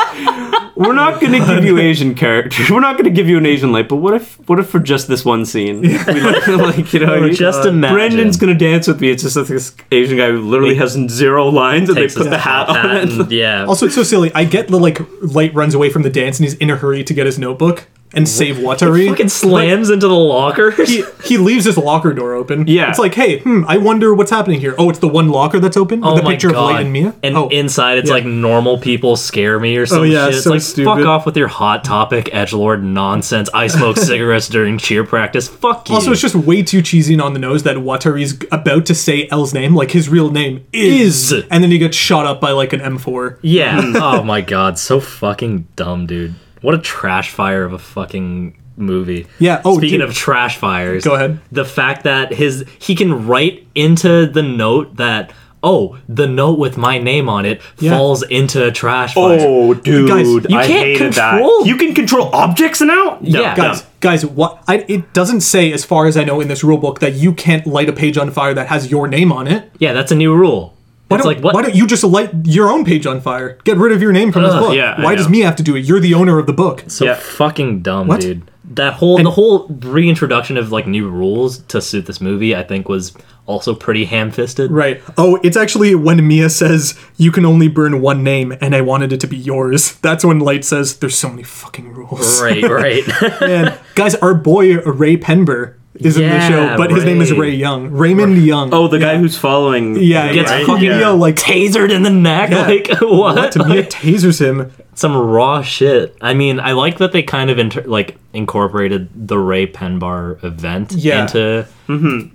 [0.75, 2.69] we're not gonna give you Asian characters.
[2.69, 3.89] We're not gonna give you an Asian light.
[3.89, 7.23] But what if what if for just this one scene, we like, like, you know,
[7.23, 7.95] Or just uh, imagine.
[7.95, 9.09] Brandon's gonna dance with me.
[9.09, 12.37] It's just like this Asian guy who literally has zero lines, and they put the
[12.37, 13.09] hat top on it.
[13.09, 13.65] and- yeah.
[13.65, 14.31] also, it's so silly.
[14.33, 17.03] I get the like light runs away from the dance and he's in a hurry
[17.03, 19.03] to get his notebook and save Watari.
[19.03, 20.75] He fucking slams into the lockers.
[20.89, 22.67] he, he leaves his locker door open.
[22.67, 22.89] Yeah.
[22.89, 24.75] It's like, hey, hmm, I wonder what's happening here.
[24.77, 26.57] Oh, it's the one locker that's open Oh the my picture god!
[26.57, 27.15] of Light and Mia.
[27.23, 28.15] And oh, inside, it's yeah.
[28.15, 30.35] like normal people scare me or some Oh, yeah, shit.
[30.35, 30.85] It's so like stupid.
[30.97, 33.49] fuck off with your hot topic edge lord nonsense.
[33.53, 35.47] I smoke cigarettes during cheer practice.
[35.47, 35.95] Fuck you.
[35.95, 39.27] Also, it's just way too cheesy and on the nose that Watari's about to say
[39.29, 41.45] L's name, like his real name is, Is.
[41.49, 43.37] and then he gets shot up by like an M4.
[43.41, 43.79] yeah.
[43.95, 46.35] oh my god, so fucking dumb, dude.
[46.61, 49.27] What a trash fire of a fucking movie.
[49.39, 50.09] Yeah, oh, speaking dude.
[50.09, 51.39] of trash fires, Go ahead.
[51.51, 55.33] The fact that his he can write into the note that.
[55.63, 57.91] Oh, the note with my name on it Yeah.
[57.91, 59.37] falls into a trash fire.
[59.41, 61.67] Oh, dude, Guys, you I can't hated control- that.
[61.67, 63.19] You can control objects now.
[63.21, 63.55] No, Yeah.
[63.55, 64.63] Guys, guys, what?
[64.67, 67.31] I, it doesn't say, as far as I know, in this rule book that you
[67.31, 69.69] can't light a page on fire that has your name on it.
[69.77, 70.73] Yeah, that's a new rule.
[71.11, 71.53] Why it's don't, like what?
[71.53, 73.57] why don't you just light your own page on fire?
[73.63, 74.75] Get rid of your name from this Ugh, book.
[74.75, 75.31] yeah, I why does know.
[75.31, 75.85] me have to do it?
[75.85, 76.83] You're the owner of the book.
[76.87, 77.15] so Yeah.
[77.15, 78.21] fucking dumb, What?
[78.21, 78.43] dude.
[78.73, 82.63] That whole And the whole reintroduction of like new rules to suit this movie, I
[82.63, 83.11] think, was
[83.45, 84.71] also pretty ham-fisted.
[84.71, 85.01] Right.
[85.17, 89.11] Oh, it's actually when Mia says you can only burn one name, and I wanted
[89.11, 89.95] it to be yours.
[90.01, 92.41] That's when Light says there's so many fucking rules.
[92.41, 93.03] Right, right.
[93.41, 97.39] Man, guys, our boy Raye Penber is in the show, but his name is Ray.
[97.39, 98.73] Ray Young, Raymond Young.
[98.73, 99.95] Oh, the guy who's following.
[99.97, 100.65] yeah, gets yeah.
[100.65, 102.65] fucking Mia like Tasered in the neck, Yeah.
[102.67, 103.55] like what?
[103.55, 103.67] what?
[103.67, 104.71] Mia tasers him.
[104.93, 106.15] Some raw shit.
[106.21, 110.91] I mean, I like that they kind of inter- like incorporated the Raye Penber event
[110.93, 111.21] Yeah.
[111.23, 111.65] into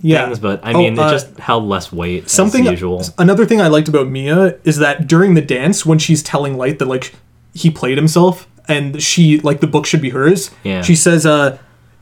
[0.01, 3.03] Yeah, things, but I Oh, mean, uh, it just held less weight something as usual.
[3.17, 6.79] Another thing I liked about Mia is that during the dance, when she's telling Light
[6.79, 7.13] that like
[7.53, 10.81] he played himself and she like the book should be hers, Yeah.
[10.81, 11.57] she says, "Uh,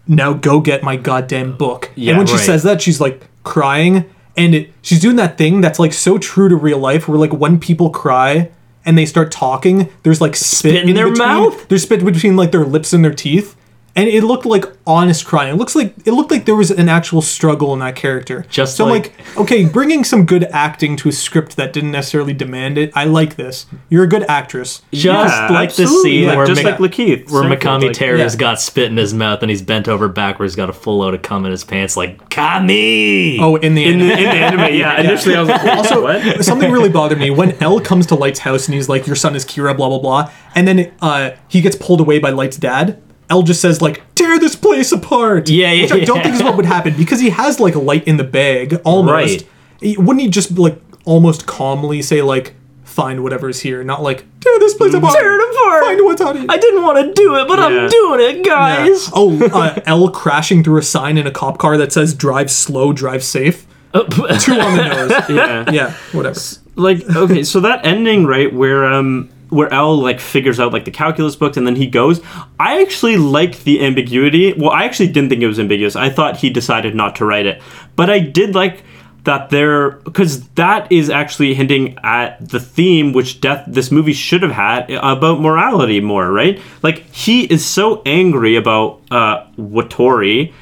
[0.07, 2.45] now go get my goddamn book." Yeah, and when she right.
[2.45, 4.05] says that, she's like crying,
[4.37, 7.33] and it, she's doing that thing that's like so true to real life, where like
[7.33, 8.51] when people cry
[8.85, 11.67] and they start talking, there's like spit, in their between- mouth?
[11.67, 13.55] There's spit between like their lips and their teeth.
[13.97, 15.53] And it looked like honest crying.
[15.53, 18.45] It looks like it looked like there was an actual struggle in that character.
[18.49, 21.91] Just so I'm like- like okay, bringing some good acting to a script that didn't
[21.91, 22.91] necessarily demand it.
[22.93, 23.67] I like this.
[23.89, 24.81] You're a good actress.
[24.91, 27.93] Just Yeah, like the scene Yeah, where, just Mc- like Lakeith, where Stanfield, Mikami like-
[27.93, 28.39] Terrace Yeah.
[28.39, 31.21] got spit in his mouth and he's bent over backwards, got a full load of
[31.21, 33.39] cum in his pants, like Kami.
[33.39, 34.01] Oh, in the in end.
[34.01, 34.73] the, in the anime.
[34.75, 36.43] Yeah, initially I was like, also, what?
[36.43, 39.35] something really bothered me when L comes to Light's house and he's like, "Your son
[39.37, 43.01] is Kira," blah blah blah, and then uh, he gets pulled away by Light's dad.
[43.29, 46.23] L just says like, "Tear this place apart." Yeah, yeah, Which I don't yeah.
[46.23, 49.11] think is what would happen because he has like a Light in the bag almost.
[49.11, 49.47] Right.
[49.81, 52.53] He- Wouldn't he just like almost calmly say like,
[52.83, 55.13] find whatever's here, not like tear this place apart.
[55.15, 55.83] Tear it apart.
[55.83, 56.45] Find what's on it.
[56.49, 57.65] I didn't want to do it, but Yeah.
[57.65, 58.41] I'm doing it, Yeah.
[58.85, 59.09] guys.
[59.13, 62.93] Oh, uh, L crashing through a sign in a cop car that says "Drive slow,
[62.93, 65.11] drive safe." Two on the nose.
[65.29, 65.71] Yeah.
[65.71, 66.39] Yeah, whatever.
[66.75, 70.91] like okay so that ending right where um where L like figures out like the
[70.91, 72.21] calculus books and then he goes.
[72.59, 74.53] I actually like the ambiguity.
[74.53, 75.95] Well I actually didn't think it was ambiguous.
[75.95, 77.61] I thought he decided not to write it.
[77.95, 78.83] But I did like
[79.23, 84.43] that there because that is actually hinting at the theme which death this movie should
[84.43, 86.61] have had about morality more right?
[86.83, 90.53] Like he is so angry about uh Watori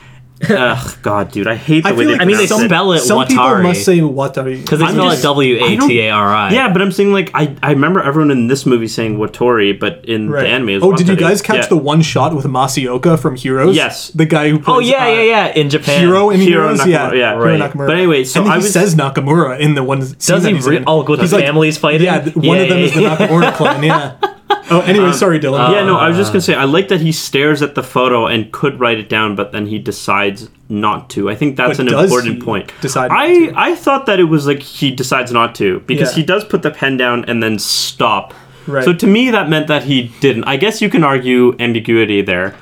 [0.50, 2.64] Ugh, God, dude, I hate the I way feel they like I mean, they pronounce
[2.64, 2.68] it.
[2.70, 3.64] spell it Some people Watari.
[3.64, 4.62] must say Watari.
[4.62, 6.52] Because they I'm spell it just- W A T A R I.
[6.52, 10.04] Yeah, but I'm saying like I, I remember everyone in this movie saying Watori, but
[10.06, 10.42] in Right.
[10.44, 11.20] the anime, it was oh, did you Watari.
[11.20, 11.68] guys catch Yeah.
[11.68, 13.76] the one shot with Masi Oka from Heroes?
[13.76, 14.10] Yes.
[14.10, 14.76] the guy who plays.
[14.76, 15.48] Oh yeah, uh, yeah, yeah.
[15.48, 16.00] In Japan.
[16.02, 17.34] Hiro in Hiro Heroes, Nakamura, yeah, yeah.
[17.34, 17.60] Right.
[17.62, 17.88] Nakamura.
[17.88, 20.02] But anyway, so and I he was- says Nakamura in the one.
[20.02, 20.84] scene Does that he he's re- in.
[20.88, 22.02] oh, with He's the families fighting?
[22.06, 23.28] Yeah, th- one of them Yeah, is the yeah, yeah.
[23.28, 23.84] Nakamura clan.
[23.84, 24.14] Yeah.
[24.70, 25.72] Oh, anyway, sorry, Dylan.
[25.74, 28.28] Yeah, no, I was just gonna say I like that he stares at the photo
[28.28, 31.30] and could write it down, but then he decides not to.
[31.30, 32.72] I think that's But an does important he point.
[32.82, 36.16] decide not I I thought that it was like he decides not to because Yeah.
[36.22, 38.34] he does put the pen down and then stop.
[38.66, 38.86] Right.
[38.86, 40.46] So to me, that meant that he didn't.
[40.46, 42.56] I guess you can argue ambiguity there.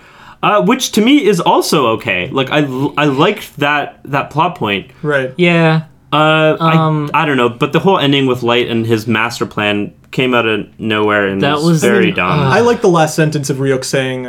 [0.44, 2.28] Uh, which to me is also okay.
[2.32, 2.60] Like I,
[2.98, 4.90] I liked that that plot point.
[5.04, 5.32] right.
[5.38, 5.84] Yeah.
[6.14, 9.46] Uh, Um, I, I don't know, but the whole ending with Light and his master
[9.46, 12.40] plan came out of nowhere and That was, was- very I mean, dumb.
[12.40, 14.24] I like the last sentence of Ryuk saying,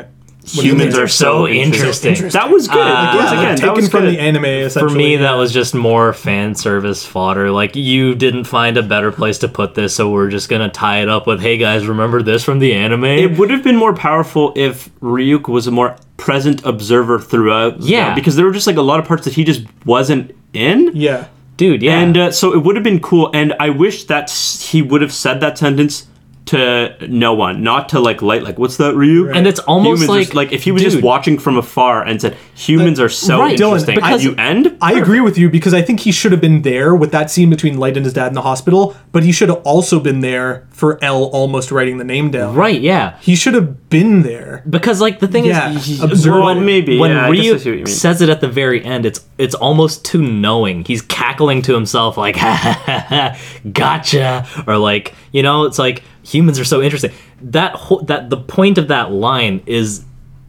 [0.44, 1.04] do you Humans mean?
[1.04, 2.10] are so interesting.
[2.14, 2.40] interesting.
[2.40, 2.76] That was good.
[2.80, 4.14] Uh, Once yeah, again, like, that taken was from good.
[4.14, 4.42] the anime.
[4.42, 7.52] For Essentially, me, that was just more fan service fodder.
[7.52, 11.00] Like you didn't find a better place to put this, so we're just gonna tie
[11.00, 13.94] it up with, "Hey guys, remember this from the anime?" It would have been more
[13.94, 17.80] powerful if Ryuk was a more present observer throughout.
[17.80, 18.08] Yeah.
[18.08, 20.90] though, because there were just like a lot of parts that he just wasn't in.
[20.94, 21.26] yeah.
[21.62, 22.00] Dude, yeah.
[22.00, 23.30] And uh, so it would have been cool.
[23.32, 26.08] And I wish that he would have said that sentence
[26.52, 28.42] to no one, not to like light.
[28.42, 29.34] Like, what's that, Ryuk?
[29.36, 32.20] And it's almost Humans like- s- like if he was just watching from afar and
[32.20, 33.94] said humans are so right, Dylan, interesting.
[33.96, 34.76] because- you end.
[34.80, 37.50] I agree with you because I think he should have been there with that scene
[37.50, 40.66] between Light and his dad in the hospital, but he should have also been there
[40.70, 42.54] for L almost writing the name down.
[42.54, 43.14] right, yeah.
[43.20, 44.62] He should have been there.
[44.68, 47.56] Because like the thing Yeah, is, he- observe- Well, maybe, when yeah, I guess I
[47.58, 50.84] see what you Ryuk says it at the very end, it's it's almost too knowing.
[50.84, 53.36] He's cackling to himself like, ha, ha, ha, ha,
[53.72, 57.10] "Gotcha," or like you know, it's like humans are so interesting.
[57.42, 60.04] That whole, that the point of that line is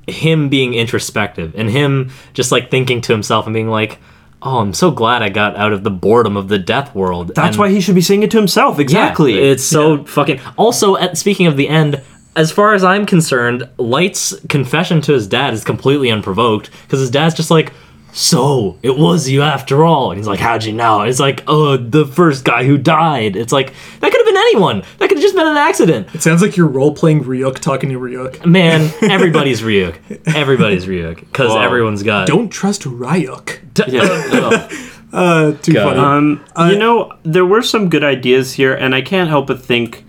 [0.07, 3.99] him being introspective and him just like thinking to himself and being like,
[4.41, 7.55] "Oh, I'm so glad I got out of the boredom of the death world." That's
[7.55, 8.77] And- why he should be saying it to himself.
[8.79, 9.35] Exactly.
[9.35, 10.39] yeah, it's so fucking.
[10.57, 12.01] Also, at, speaking of the end,
[12.35, 17.09] as far as I'm concerned, Light's confession to his dad is completely unprovoked because his
[17.11, 17.71] dad's just like,
[18.13, 21.77] "So it was you after all," and he's like, "How'd you know?" It's like, "Oh,
[21.77, 24.83] the first guy who died." It's like that could have been anyone.
[24.99, 26.07] That could have just been an accident.
[26.13, 28.45] It sounds like you're role playing Ryuk talking to Ryuk.
[28.45, 29.95] Man, everybody's Ryuk.
[30.35, 31.61] Everybody's Ryuk because Wow.
[31.61, 32.27] everyone's got.
[32.27, 33.59] Don't trust Ryuk.
[33.91, 34.01] yeah.
[34.31, 34.71] Ugh.
[35.13, 35.95] Uh, too God.
[35.95, 36.41] funny.
[36.55, 40.03] Um, you know, there were some good ideas here, and I can't help but think.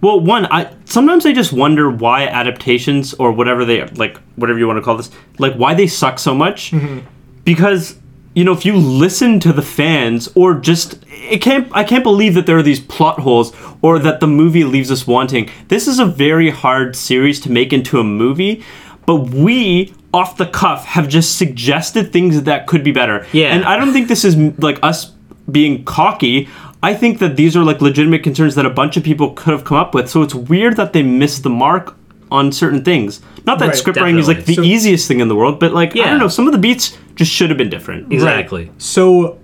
[0.00, 4.68] Well, one, I sometimes I just wonder why adaptations or whatever they like, whatever you
[4.68, 6.72] want to call this, like why they suck so much.
[7.44, 7.96] Because
[8.34, 12.34] you know, if you listen to the fans, or just it can't, I can't believe
[12.34, 15.48] that there are these plot holes, or that the movie leaves us wanting.
[15.68, 18.64] This is a very hard series to make into a movie,
[19.06, 23.26] but we off the cuff have just suggested things that could be better.
[23.32, 23.54] Yeah.
[23.54, 25.12] and I don't think this is like us
[25.50, 26.48] being cocky.
[26.82, 29.64] I think that these are like legitimate concerns that a bunch of people could have
[29.64, 30.10] come up with.
[30.10, 31.96] So it's weird that they missed the mark
[32.34, 33.20] on certain things.
[33.46, 34.54] Not that Right, script writing is like the.
[34.54, 36.98] So- easiest thing in the world, but like I don't know, some of the beats
[37.14, 38.12] just should have been different.
[38.12, 38.70] exactly.
[38.78, 39.38] So,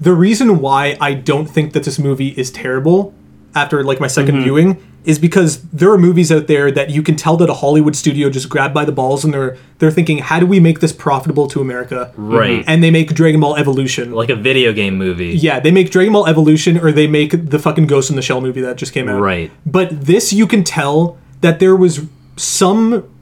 [0.00, 3.14] the reason why I don't think that this movie is terrible
[3.54, 4.42] after like my 2nd mm-hmm.
[4.42, 7.94] viewing is because there are movies out there that you can tell that a Hollywood
[7.94, 10.92] studio just grabbed by the balls and they're they're thinking, how do we make this
[10.92, 12.12] profitable to America?
[12.16, 12.64] Right.
[12.66, 14.12] And they make Dragon Ball Evolution.
[14.12, 15.28] Like a video game movie.
[15.28, 18.40] yeah, they make Dragon Ball Evolution or they make the fucking Ghost in the Shell
[18.40, 19.20] movie that just came out.
[19.20, 19.50] Right.
[19.64, 22.00] But this you can tell that there was
[22.36, 23.12] some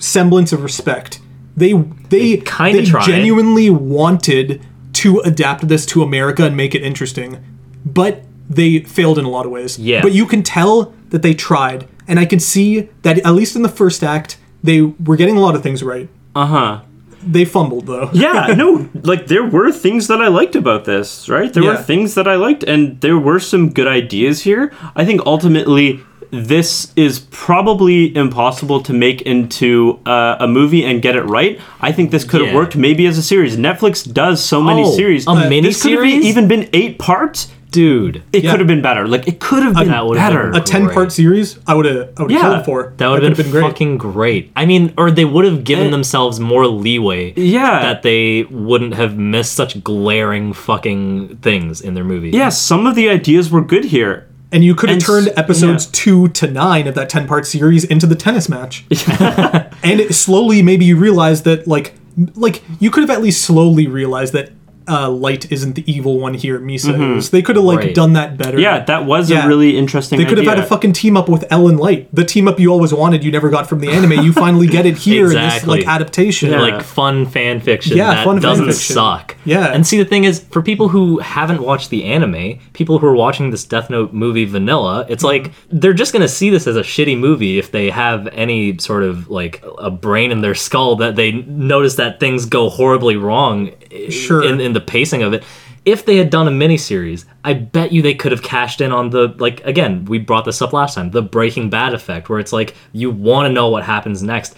[0.00, 1.20] semblance of respect.
[1.56, 7.44] They they they genuinely wanted to adapt this to America and make it interesting.
[7.84, 9.78] But they failed in a lot of ways.
[9.78, 10.02] Yeah.
[10.02, 11.86] But you can tell that they tried.
[12.06, 15.40] And I can see that at least in the first act, they were getting a
[15.40, 16.08] lot of things right.
[16.34, 16.80] Uh huh.
[17.22, 18.10] They fumbled though.
[18.12, 21.52] Yeah, no, like there were things that I liked about this, right?
[21.52, 24.72] There were things that I liked, and there were some good ideas here.
[24.94, 26.00] I think ultimately
[26.30, 31.58] this is probably impossible to make into uh, a movie and get it right.
[31.80, 32.56] I think this could have Yeah.
[32.56, 33.56] worked maybe as a series.
[33.56, 35.26] Netflix does so many Oh, series.
[35.26, 38.22] a This could have even been eight parts, dude.
[38.32, 38.50] It Yeah.
[38.50, 39.06] could have been better.
[39.08, 40.50] Like it could have been That better.
[40.50, 42.92] been A ten part series, I would have I would have Yeah, killed for.
[42.98, 44.50] That would have could've been, fucking great.
[44.56, 45.90] I mean, or they would have given Eh.
[45.90, 47.32] themselves more leeway.
[47.36, 47.80] Yeah.
[47.82, 52.30] That they wouldn't have missed such glaring fucking things in their movie.
[52.30, 54.24] yeah, some of the ideas were good here.
[54.50, 55.90] And you could have turned episodes yeah.
[55.92, 58.84] two to nine of that ten part series into the tennis match.
[59.20, 61.94] and it slowly maybe you realize that like
[62.34, 64.50] like you could have at least slowly realized that
[64.88, 66.58] uh, Light isn't the evil one here.
[66.58, 67.30] Misa is.
[67.30, 67.94] They could have like Right.
[67.94, 68.52] done that better.
[68.52, 68.60] Mm-hmm.
[68.60, 69.44] Yeah, that was Yeah.
[69.44, 72.08] a really interesting They could have had a fucking team up with L and Light,
[72.14, 74.12] the team up you always wanted, you never got from the anime.
[74.24, 76.50] You finally get it here in this like adaptation.
[76.50, 76.60] Yeah.
[76.60, 78.94] like fun fan fiction Yeah, that fun doesn't fiction.
[78.94, 79.36] suck.
[79.44, 79.66] Yeah.
[79.72, 83.14] And see the thing is for people who haven't watched the anime, people who are
[83.14, 86.76] watching this Death Note movie vanilla, it's like they're just going to see this as
[86.76, 90.96] a shitty movie if they have any sort of like a brain in their skull
[90.96, 93.70] that they notice that things go horribly wrong
[94.10, 94.42] Sure.
[94.42, 95.44] in in the pacing of it.
[95.84, 99.08] If they had done a miniseries, I bet you they could have cashed in on
[99.08, 102.52] the like again, we brought this up last time, the Breaking Bad effect, where it's
[102.52, 104.54] like you want to know what happens next.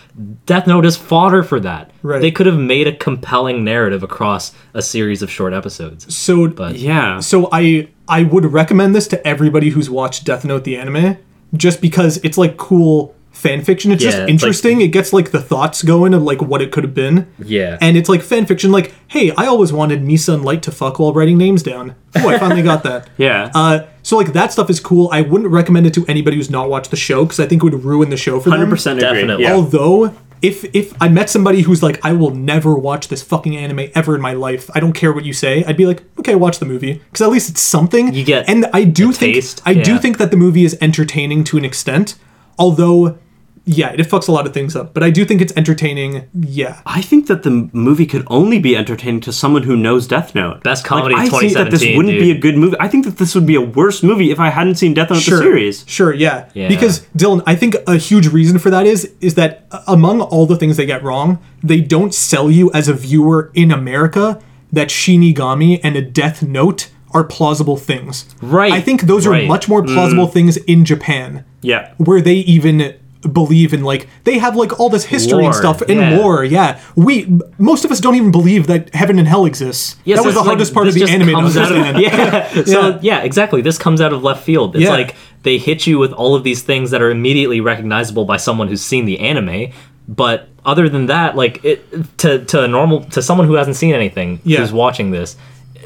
[0.46, 1.92] Death Note is fodder for that.
[2.02, 2.20] Right.
[2.20, 6.12] They could have made a compelling narrative across a series of short episodes.
[6.12, 7.20] So But yeah.
[7.20, 11.16] So I I would recommend this to everybody who's watched Death Note the anime,
[11.54, 13.90] just because it's like cool fan fiction.
[13.92, 14.80] It's Yeah, just it's interesting.
[14.80, 17.26] it gets like the thoughts going of like what it could have been.
[17.38, 17.78] Yeah.
[17.80, 18.70] And it's like fan fiction.
[18.72, 21.94] Like, hey, I always wanted Misa and Light to fuck while writing names down.
[22.16, 23.08] Oh, I finally got that.
[23.16, 23.50] Yeah.
[23.54, 25.08] Uh, so like that stuff is cool.
[25.12, 27.64] I wouldn't recommend it to anybody who's not watched the show because I think it
[27.64, 28.60] would ruin the show for them.
[28.60, 29.00] 100% agree.
[29.00, 29.44] Definitely.
[29.44, 29.54] Yeah.
[29.54, 33.90] Although, if if I met somebody who's like, I will never watch this fucking anime
[33.94, 34.70] ever in my life.
[34.74, 35.64] I don't care what you say.
[35.64, 38.14] I'd be like, okay, watch the movie because at least it's something.
[38.14, 41.44] You get and I do think taste, I do think that the movie is entertaining
[41.44, 42.16] to an extent.
[42.60, 43.18] Although,
[43.64, 44.94] yeah, it fucks a lot of things up.
[44.94, 46.28] But I do think it's entertaining.
[46.34, 46.80] Yeah.
[46.86, 50.62] I think that the movie could only be entertaining to someone who knows Death Note.
[50.62, 52.76] Best comedy like, of I think that this wouldn't be a good movie.
[52.78, 55.24] I think that this would be a worse movie if I hadn't seen Death Note
[55.24, 55.84] the series.
[55.88, 56.50] Sure, yeah.
[56.54, 56.68] Yeah.
[56.68, 60.46] Because Dylan, I think a huge reason for that is is that uh, among all
[60.46, 64.40] the things they get wrong, they don't sell you as a viewer in America
[64.72, 68.24] that Shinigami and a Death Note are plausible things.
[68.40, 69.48] Right, I think those are right.
[69.48, 71.92] much more plausible things in Japan, Yeah.
[71.98, 72.96] where they even
[73.32, 76.18] believe in like they have like all this history Lore, and stuff in yeah.
[76.18, 76.42] war.
[76.42, 79.96] Yeah, we most of us don't even believe that heaven and hell exists.
[80.04, 82.00] yeah, that was the like, hardest part of the anime comes out of- understand.
[82.56, 82.64] yeah.
[82.64, 83.60] So yeah, exactly.
[83.60, 84.74] This comes out of left field.
[84.74, 84.92] It's Yeah.
[84.92, 88.68] like they hit you with all of these things that are immediately recognizable by someone
[88.68, 89.70] who's seen the anime,
[90.08, 91.84] but other than that, like it
[92.18, 94.60] to to a normal to someone who hasn't seen anything Yeah.
[94.60, 95.36] who's watching this,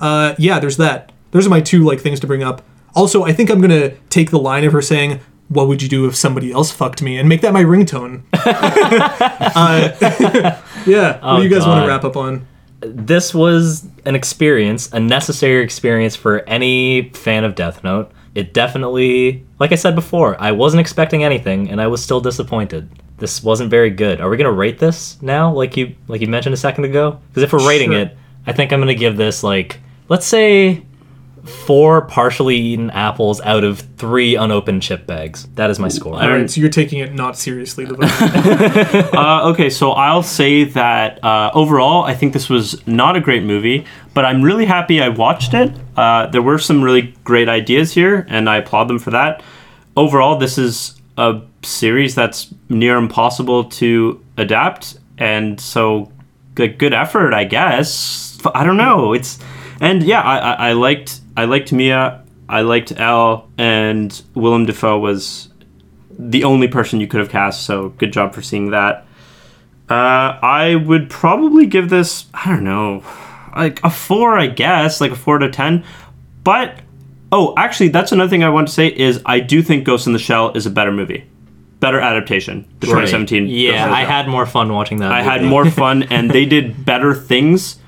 [0.00, 1.10] Uh, yeah, there's that.
[1.32, 2.62] Those are my two like things to bring up.
[2.94, 6.06] Also, I think I'm gonna take the line of her saying, "What would you do
[6.06, 8.22] if somebody else fucked me?" and make that my ringtone.
[8.32, 9.90] uh,
[10.86, 11.18] yeah.
[11.20, 12.46] what do you guys want to wrap up on?
[12.80, 18.10] this was an experience, a necessary experience for any fan of Death Note.
[18.34, 22.88] It definitely, like I said before, I wasn't expecting anything, and I was still disappointed.
[23.18, 24.20] This wasn't very good.
[24.20, 27.20] Are we gonna rate this now, like you like you mentioned a second ago?
[27.28, 28.00] Because if we're rating Sure.
[28.00, 28.16] it,
[28.46, 29.78] I think I'm gonna give this like
[30.08, 30.82] let's say
[31.44, 35.46] four partially eaten apples out of three unopened chip bags.
[35.54, 36.14] That is my score.
[36.14, 37.84] All right, so you're taking it not seriously.
[37.84, 39.14] The vote.
[39.20, 43.42] Uh, okay, so I'll say that uh, overall, I think this was not a great
[43.42, 45.72] movie, but I'm really happy I watched it.
[45.96, 49.42] Uh, there were some really great ideas here, and I applaud them for that.
[49.96, 56.10] Overall, this is a series that's near impossible to adapt, and so
[56.54, 58.38] good, good effort, I guess.
[58.54, 59.12] I don't know.
[59.12, 59.38] It's
[59.80, 64.98] and yeah, I, I, I liked I liked Mia, I liked L, and Willem Dafoe
[64.98, 65.48] was
[66.18, 67.64] the only person you could have cast.
[67.64, 69.06] So good job for seeing that.
[69.88, 73.02] Uh, I would probably give this I don't know,
[73.56, 75.84] like a four, I guess, like a four to ten.
[76.44, 76.80] But
[77.32, 80.12] oh, actually, that's another thing I want to say is I do think Ghost in
[80.12, 81.24] the Shell is a better movie.
[81.80, 82.66] better adaptation.
[82.80, 83.46] The 2017.
[83.48, 83.92] Yeah, version.
[83.94, 85.10] I had more fun watching that.
[85.10, 87.79] I had more fun, and they did better things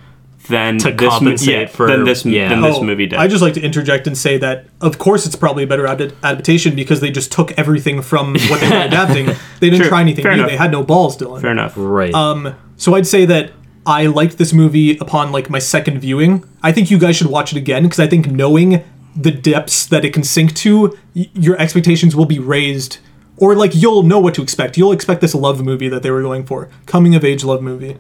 [0.49, 2.49] than To this mo- compensate yeah, for- than this yeah.
[2.49, 3.19] than this Oh, movie did.
[3.19, 6.13] I just like to interject and say that, of course, it's probably a better ad-
[6.23, 9.27] adaptation because they just took everything from what they were adapting.
[9.61, 9.89] They didn't True.
[9.89, 10.39] try anything Fair new.
[10.41, 10.51] enough.
[10.51, 11.41] They had no balls, Dylan.
[11.41, 11.75] Fair enough.
[11.77, 12.13] right.
[12.13, 13.53] Um, so I'd say that
[13.87, 16.45] I liked this movie upon like my second viewing.
[16.63, 18.83] I think you guys should watch it again because I think knowing
[19.15, 22.99] the depths that it can sink to, y- your expectations will be raised,
[23.37, 24.77] or like you'll know what to expect.
[24.79, 27.99] You'll expect this love movie that they were going for, coming of age love movie,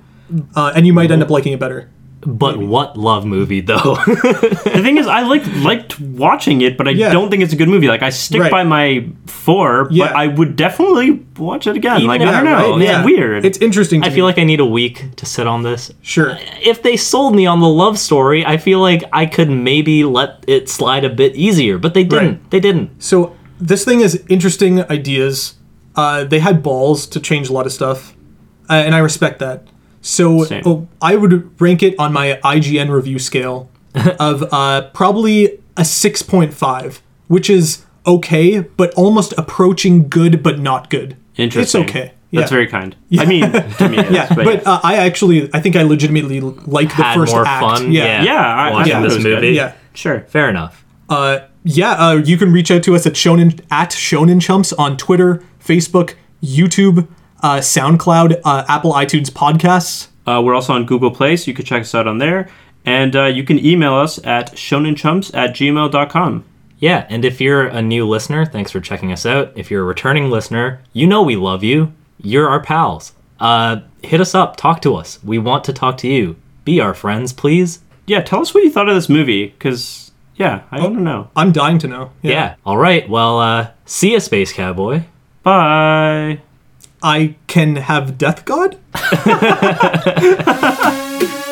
[0.56, 1.88] uh, and you might end up liking it better.
[2.24, 3.96] But what love movie though?
[4.72, 7.12] The thing is, I like liked watching it, but I Yeah.
[7.12, 7.88] don't think it's a good movie.
[7.88, 8.50] Like I stick Right.
[8.50, 10.06] by my four, Yeah.
[10.08, 11.96] but I would definitely watch it again.
[11.98, 12.80] Even like if- I don't know, right?
[12.82, 13.04] it's Yeah.
[13.04, 13.44] weird.
[13.44, 14.00] It's interesting.
[14.02, 14.14] To I me.
[14.16, 15.92] feel like I need a week to sit on this.
[16.02, 16.38] sure.
[16.62, 20.44] If they sold me on the love story, I feel like I could maybe let
[20.46, 22.28] it slide a bit easier, but they didn't.
[22.28, 22.50] Right.
[22.50, 22.90] They didn't.
[23.02, 25.54] So this thing is interesting ideas.
[25.96, 28.14] Uh, they had balls to change a lot of stuff,
[28.70, 29.66] uh, and I respect that.
[30.02, 33.70] So oh, I would rank it on my IGN review scale
[34.18, 40.58] of uh, probably a six point five, which is okay, but almost approaching good, but
[40.58, 41.16] not good.
[41.36, 41.82] Interesting.
[41.82, 42.14] It's okay.
[42.32, 42.96] That's very kind.
[43.18, 45.82] I mean, to me, it is, Yeah, but, but uh, I actually, I think I
[45.82, 47.62] legitimately like the Had first more act.
[47.62, 48.24] fun, Yeah, yeah.
[48.24, 49.34] yeah, I, Watching I thought this it good.
[49.42, 49.48] movie.
[49.54, 49.74] yeah.
[49.94, 50.20] Sure.
[50.28, 50.84] Fair enough.
[51.10, 54.96] Uh, yeah, uh, you can reach out to us at Shonen at Shonen Chumps on
[54.96, 57.06] Twitter, Facebook, YouTube,
[57.42, 60.08] uh, SoundCloud, uh, Apple iTunes podcasts.
[60.26, 62.48] Uh, we're also on Google Play, so you can check us out on there.
[62.84, 66.44] And uh, you can email us at shonenchumps at gmail.com.
[66.78, 69.52] Yeah, and if you're a new listener, thanks for checking us out.
[69.54, 71.92] If you're a returning listener, you know we love you.
[72.18, 73.12] You're our pals.
[73.38, 75.22] Uh, hit us up, talk to us.
[75.22, 76.36] We want to talk to you.
[76.64, 77.80] Be our friends, please.
[78.06, 81.30] Yeah, tell us what you thought of this movie, because, yeah, I don't know.
[81.36, 82.10] I'm dying to know.
[82.20, 82.56] Yeah.
[82.66, 83.08] All right.
[83.08, 85.02] Well, uh, see ya, Space Cowboy.
[85.44, 86.40] Bye.
[87.02, 88.78] I can have Death God?